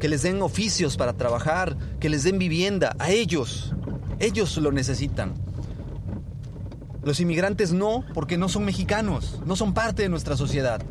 que 0.00 0.08
les 0.08 0.22
den 0.22 0.42
oficios 0.42 0.96
para 0.96 1.12
trabajar, 1.12 1.76
que 2.00 2.08
les 2.08 2.24
den 2.24 2.38
vivienda, 2.38 2.96
a 2.98 3.10
ellos. 3.10 3.74
Ellos 4.18 4.56
lo 4.56 4.72
necesitan. 4.72 5.34
Los 7.04 7.20
inmigrantes 7.20 7.72
no, 7.72 8.04
porque 8.14 8.36
no 8.36 8.48
son 8.48 8.64
mexicanos, 8.64 9.40
no 9.46 9.56
son 9.56 9.74
parte 9.74 10.02
de 10.02 10.08
nuestra 10.08 10.36
sociedad. 10.36 10.82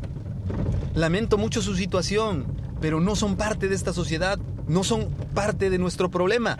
Lamento 0.95 1.37
mucho 1.37 1.61
su 1.61 1.75
situación, 1.75 2.45
pero 2.79 2.99
no 2.99 3.15
son 3.15 3.35
parte 3.35 3.67
de 3.67 3.75
esta 3.75 3.93
sociedad, 3.93 4.39
no 4.67 4.83
son 4.83 5.09
parte 5.33 5.69
de 5.69 5.77
nuestro 5.77 6.09
problema. 6.09 6.57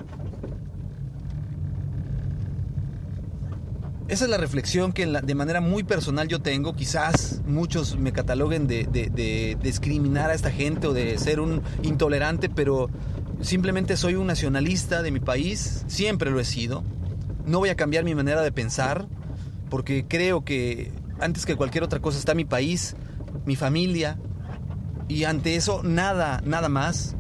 Esa 4.10 4.26
es 4.26 4.32
la 4.32 4.38
reflexión 4.38 4.92
que 4.92 5.06
de 5.06 5.36
manera 5.36 5.62
muy 5.62 5.84
personal 5.84 6.28
yo 6.28 6.42
tengo. 6.42 6.76
Quizás 6.76 7.44
muchos 7.46 7.96
me 7.96 8.12
cataloguen 8.12 8.66
de, 8.66 9.56
discriminar 9.62 10.32
a 10.32 10.34
esta 10.34 10.50
gente 10.50 10.88
o 10.88 10.94
de 10.94 11.20
ser 11.20 11.40
un 11.40 11.62
intolerante, 11.84 12.50
pero 12.50 12.90
simplemente 13.42 13.96
soy 13.98 14.16
un 14.16 14.26
nacionalista 14.26 15.04
de 15.04 15.12
mi 15.12 15.20
país, 15.20 15.86
siempre 15.86 16.32
lo 16.32 16.40
he 16.40 16.46
sido. 16.46 16.84
No 17.46 17.60
voy 17.60 17.70
a 17.70 17.76
cambiar 17.76 18.04
mi 18.04 18.16
manera 18.16 18.42
de 18.42 18.52
pensar, 18.52 19.08
porque 19.70 20.06
creo 20.08 20.44
que 20.44 20.92
antes 21.20 21.46
que 21.46 21.56
cualquier 21.56 21.84
otra 21.84 22.00
cosa 22.00 22.18
está 22.18 22.34
mi 22.34 22.46
país, 22.46 22.96
mi 23.46 23.56
familia, 23.56 24.18
y 25.08 25.26
ante 25.26 25.56
eso 25.56 25.84
nada, 25.84 26.42
nada 26.46 26.68
más. 26.68 27.16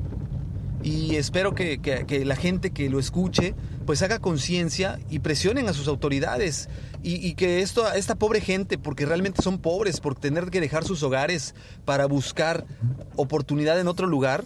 Y 0.81 1.17
espero 1.17 1.53
que 1.53 2.23
la 2.25 2.35
gente 2.35 2.71
que 2.71 2.89
lo 2.89 2.97
escuche 2.97 3.53
pues 3.89 4.03
haga 4.03 4.19
conciencia 4.19 4.99
y 5.09 5.17
presionen 5.17 5.67
a 5.67 5.73
sus 5.73 5.87
autoridades 5.87 6.69
y, 7.01 7.33
que 7.33 7.61
esto, 7.63 7.91
esta 7.91 8.13
pobre 8.13 8.39
gente, 8.39 8.77
porque 8.77 9.03
realmente 9.03 9.41
son 9.41 9.57
pobres 9.57 9.99
por 9.99 10.13
tener 10.13 10.51
que 10.51 10.61
dejar 10.61 10.83
sus 10.83 11.01
hogares 11.01 11.55
para 11.85 12.05
buscar 12.05 12.67
oportunidad 13.15 13.79
en 13.79 13.87
otro 13.87 14.05
lugar, 14.05 14.45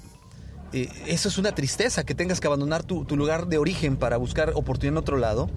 eh, 0.71 0.88
eso 1.08 1.27
es 1.27 1.38
una 1.38 1.53
tristeza, 1.53 2.06
que 2.06 2.15
tengas 2.15 2.39
que 2.39 2.47
abandonar 2.47 2.84
tu, 2.84 3.03
lugar 3.17 3.47
de 3.47 3.58
origen 3.58 3.97
para 3.97 4.15
buscar 4.15 4.51
oportunidad 4.56 4.93
en 4.93 4.97
otro 4.99 5.17
lado, 5.17 5.49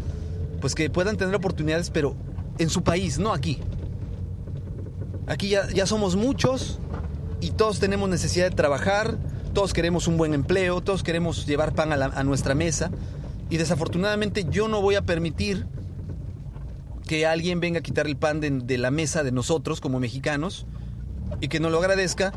pues 0.61 0.75
que 0.75 0.91
puedan 0.91 1.17
tener 1.17 1.37
oportunidades, 1.37 1.91
pero 1.91 2.17
en 2.59 2.71
su 2.71 2.83
país, 2.83 3.21
no 3.21 3.33
aquí. 3.33 3.61
Aquí 5.29 5.51
ya, 5.51 5.69
ya 5.69 5.87
somos 5.87 6.17
muchos 6.17 6.81
y 7.41 7.51
todos 7.51 7.79
tenemos 7.79 8.09
necesidad 8.09 8.51
de 8.51 8.57
trabajar, 8.57 9.17
todos 9.57 9.73
queremos 9.73 10.07
un 10.07 10.19
buen 10.19 10.35
empleo, 10.35 10.83
todos 10.83 11.03
queremos 11.03 11.47
llevar 11.47 11.73
pan 11.73 11.91
a 11.93 12.25
nuestra 12.25 12.55
mesa. 12.55 12.91
Y 13.49 13.59
desafortunadamente 13.59 14.47
yo 14.51 14.69
no 14.69 14.83
voy 14.83 14.97
a 14.97 15.03
permitir 15.03 15.67
que 17.07 17.27
alguien 17.27 17.61
venga 17.61 17.79
a 17.79 17.83
quitar 17.83 18.07
el 18.07 18.17
pan 18.17 18.41
de, 18.41 18.79
la 18.79 18.91
mesa 18.91 19.23
de 19.23 19.31
nosotros 19.31 19.81
como 19.81 20.01
mexicanos 20.01 20.67
y 21.41 21.49
que 21.49 21.61
no 21.61 21.71
lo 21.71 21.79
agradezca 21.79 22.33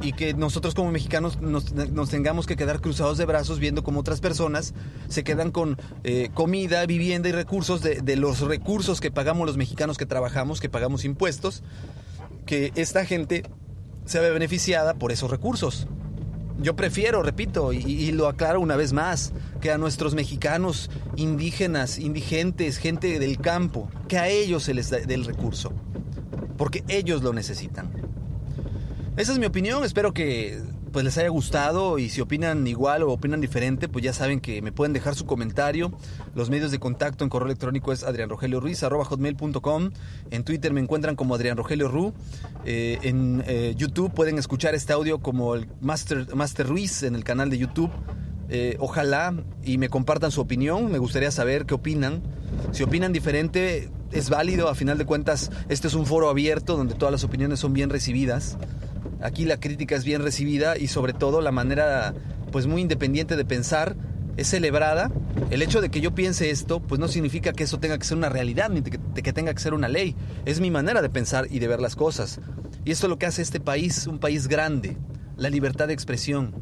y 0.00 0.12
que 0.12 0.34
nosotros 0.34 0.74
como 0.74 0.90
mexicanos 0.90 1.40
nos, 1.40 1.64
tengamos 2.10 2.46
que 2.46 2.56
quedar 2.56 2.80
cruzados 2.80 3.18
de 3.18 3.24
brazos 3.24 3.58
viendo 3.58 3.82
como 3.82 4.00
otras 4.00 4.20
personas 4.20 4.74
se 5.08 5.24
quedan 5.24 5.50
con 5.50 5.76
eh, 6.04 6.30
comida, 6.34 6.84
vivienda 6.86 7.28
y 7.28 7.32
recursos 7.32 7.80
de, 7.82 8.00
de, 8.00 8.16
los 8.16 8.40
recursos 8.40 9.00
que 9.00 9.10
pagamos 9.10 9.46
los 9.46 9.56
mexicanos 9.56 9.98
que 9.98 10.06
trabajamos, 10.06 10.60
que 10.60 10.68
pagamos 10.68 11.04
impuestos, 11.04 11.62
que 12.46 12.72
esta 12.76 13.04
gente 13.04 13.44
se 14.04 14.20
ve 14.20 14.30
beneficiada 14.30 14.94
por 14.94 15.12
esos 15.12 15.30
recursos. 15.30 15.88
Yo 16.58 16.76
prefiero, 16.76 17.22
repito, 17.22 17.72
y, 17.72 18.12
lo 18.12 18.28
aclaro 18.28 18.60
una 18.60 18.76
vez 18.76 18.92
más, 18.92 19.32
que 19.60 19.72
a 19.72 19.78
nuestros 19.78 20.14
mexicanos 20.14 20.90
indígenas, 21.16 21.98
indigentes, 21.98 22.78
gente 22.78 23.18
del 23.18 23.38
campo, 23.38 23.88
que 24.08 24.18
a 24.18 24.28
ellos 24.28 24.62
se 24.62 24.74
les 24.74 24.90
dé 24.90 25.14
el 25.14 25.24
recurso, 25.24 25.72
porque 26.56 26.84
ellos 26.88 27.22
lo 27.22 27.32
necesitan. 27.32 27.90
Esa 29.16 29.32
es 29.32 29.38
mi 29.38 29.46
opinión, 29.46 29.84
espero 29.84 30.14
que 30.14 30.60
pues 30.94 31.04
les 31.04 31.18
haya 31.18 31.28
gustado 31.28 31.98
y 31.98 32.08
si 32.08 32.20
opinan 32.20 32.64
igual 32.68 33.02
o 33.02 33.10
opinan 33.10 33.40
diferente, 33.40 33.88
pues 33.88 34.04
ya 34.04 34.12
saben 34.12 34.38
que 34.38 34.62
me 34.62 34.70
pueden 34.70 34.92
dejar 34.92 35.16
su 35.16 35.26
comentario. 35.26 35.92
Los 36.36 36.50
medios 36.50 36.70
de 36.70 36.78
contacto 36.78 37.24
en 37.24 37.30
correo 37.30 37.46
electrónico 37.46 37.92
es 37.92 38.04
hotmail.com 38.04 39.90
En 40.30 40.44
Twitter 40.44 40.72
me 40.72 40.80
encuentran 40.80 41.16
como 41.16 41.34
Adrián 41.34 41.56
Rogelio 41.56 41.88
Ru. 41.88 42.14
Eh, 42.64 43.00
en 43.02 43.42
eh, 43.44 43.74
YouTube 43.76 44.14
pueden 44.14 44.38
escuchar 44.38 44.76
este 44.76 44.92
audio 44.92 45.18
como 45.18 45.56
el 45.56 45.66
Master, 45.80 46.32
Master 46.32 46.68
Ruiz 46.68 47.02
en 47.02 47.16
el 47.16 47.24
canal 47.24 47.50
de 47.50 47.58
YouTube. 47.58 47.90
Eh, 48.48 48.76
ojalá 48.78 49.34
y 49.64 49.78
me 49.78 49.88
compartan 49.88 50.30
su 50.30 50.42
opinión. 50.42 50.92
Me 50.92 50.98
gustaría 50.98 51.32
saber 51.32 51.66
qué 51.66 51.74
opinan. 51.74 52.22
Si 52.70 52.84
opinan 52.84 53.12
diferente, 53.12 53.90
es 54.12 54.30
válido. 54.30 54.68
A 54.68 54.76
final 54.76 54.96
de 54.96 55.06
cuentas, 55.06 55.50
este 55.68 55.88
es 55.88 55.94
un 55.94 56.06
foro 56.06 56.28
abierto 56.28 56.76
donde 56.76 56.94
todas 56.94 57.10
las 57.10 57.24
opiniones 57.24 57.58
son 57.58 57.72
bien 57.72 57.90
recibidas. 57.90 58.58
Aquí 59.24 59.46
la 59.46 59.58
crítica 59.58 59.96
es 59.96 60.04
bien 60.04 60.22
recibida 60.22 60.76
y 60.76 60.86
sobre 60.86 61.14
todo 61.14 61.40
la 61.40 61.50
manera 61.50 62.12
pues 62.52 62.66
muy 62.66 62.82
independiente 62.82 63.36
de 63.36 63.46
pensar 63.46 63.96
es 64.36 64.48
celebrada. 64.48 65.10
El 65.50 65.62
hecho 65.62 65.80
de 65.80 65.88
que 65.88 66.02
yo 66.02 66.14
piense 66.14 66.50
esto, 66.50 66.80
pues 66.80 66.98
no 67.00 67.08
significa 67.08 67.54
que 67.54 67.64
eso 67.64 67.78
tenga 67.78 67.96
que 67.96 68.04
ser 68.04 68.18
una 68.18 68.28
realidad, 68.28 68.68
ni 68.68 68.82
que, 68.82 69.32
tenga 69.32 69.54
que 69.54 69.60
ser 69.60 69.72
una 69.72 69.88
ley. 69.88 70.14
Es 70.44 70.60
mi 70.60 70.70
manera 70.70 71.00
de 71.00 71.08
pensar 71.08 71.46
y 71.50 71.58
de 71.58 71.68
ver 71.68 71.80
las 71.80 71.96
cosas. 71.96 72.38
Y 72.84 72.90
esto 72.90 73.06
es 73.06 73.08
lo 73.08 73.18
que 73.18 73.24
hace 73.24 73.40
este 73.40 73.60
país, 73.60 74.06
un 74.06 74.18
país 74.18 74.46
grande, 74.46 74.98
la 75.38 75.48
libertad 75.48 75.88
de 75.88 75.94
expresión. 75.94 76.52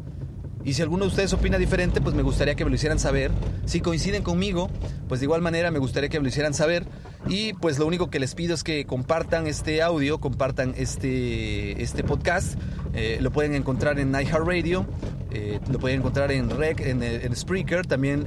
Y 0.65 0.75
si 0.75 0.83
alguno 0.83 1.05
de 1.05 1.09
ustedes 1.09 1.33
opina 1.33 1.59
diferente, 1.59 2.01
pues 2.01 2.15
me 2.15 2.23
gustaría 2.23 2.55
que 2.55 2.65
me 2.65 2.71
lo 2.71 2.77
hicieran 2.77 3.01
saber. 3.01 3.33
Si 3.67 3.81
coinciden 3.81 4.23
conmigo, 4.23 4.71
pues 5.09 5.19
de 5.19 5.25
igual 5.25 5.43
manera 5.43 5.73
me 5.73 5.81
gustaría 5.81 6.09
que 6.09 6.21
me 6.21 6.23
lo 6.23 6.29
hicieran 6.29 6.55
saber. 6.55 6.85
Y 7.29 7.53
pues 7.55 7.79
lo 7.79 7.87
único 7.87 8.11
que 8.11 8.19
les 8.19 8.35
pido 8.35 8.55
es 8.55 8.65
que 8.65 8.85
compartan 8.85 9.47
este 9.47 9.81
audio, 9.81 10.19
compartan 10.19 10.75
este, 10.77 11.81
este 11.83 12.03
podcast. 12.03 12.59
Eh, 12.95 13.19
lo 13.21 13.31
pueden 13.31 13.55
encontrar 13.55 13.99
en 14.01 14.13
iHeartRadio, 14.13 14.87
eh, 15.31 15.61
lo 15.71 15.79
pueden 15.79 16.01
encontrar 16.01 16.33
en 16.33 16.51
Rec, 16.51 16.81
en, 16.81 17.03
en 17.03 17.37
Spreaker, 17.37 17.87
también 17.87 18.27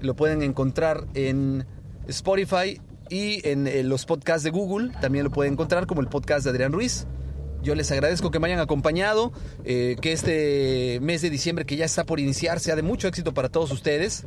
lo 0.00 0.14
pueden 0.14 0.42
encontrar 0.42 1.04
en 1.14 1.66
Spotify 2.08 2.80
y 3.08 3.46
en, 3.48 3.66
en 3.66 3.88
los 3.88 4.06
podcasts 4.06 4.42
de 4.42 4.50
Google. 4.50 4.90
También 5.00 5.24
lo 5.24 5.30
pueden 5.30 5.52
encontrar 5.52 5.86
como 5.86 6.00
el 6.00 6.08
podcast 6.08 6.44
de 6.44 6.50
Adrián 6.50 6.72
Ruiz. 6.72 7.06
Yo 7.62 7.74
les 7.74 7.90
agradezco 7.90 8.30
que 8.30 8.38
me 8.38 8.48
hayan 8.48 8.60
acompañado, 8.60 9.32
eh, 9.64 9.96
que 10.00 10.12
este 10.12 11.00
mes 11.00 11.22
de 11.22 11.30
diciembre 11.30 11.64
que 11.64 11.76
ya 11.76 11.86
está 11.86 12.04
por 12.04 12.20
iniciar 12.20 12.60
sea 12.60 12.76
de 12.76 12.82
mucho 12.82 13.08
éxito 13.08 13.32
para 13.32 13.48
todos 13.48 13.72
ustedes. 13.72 14.26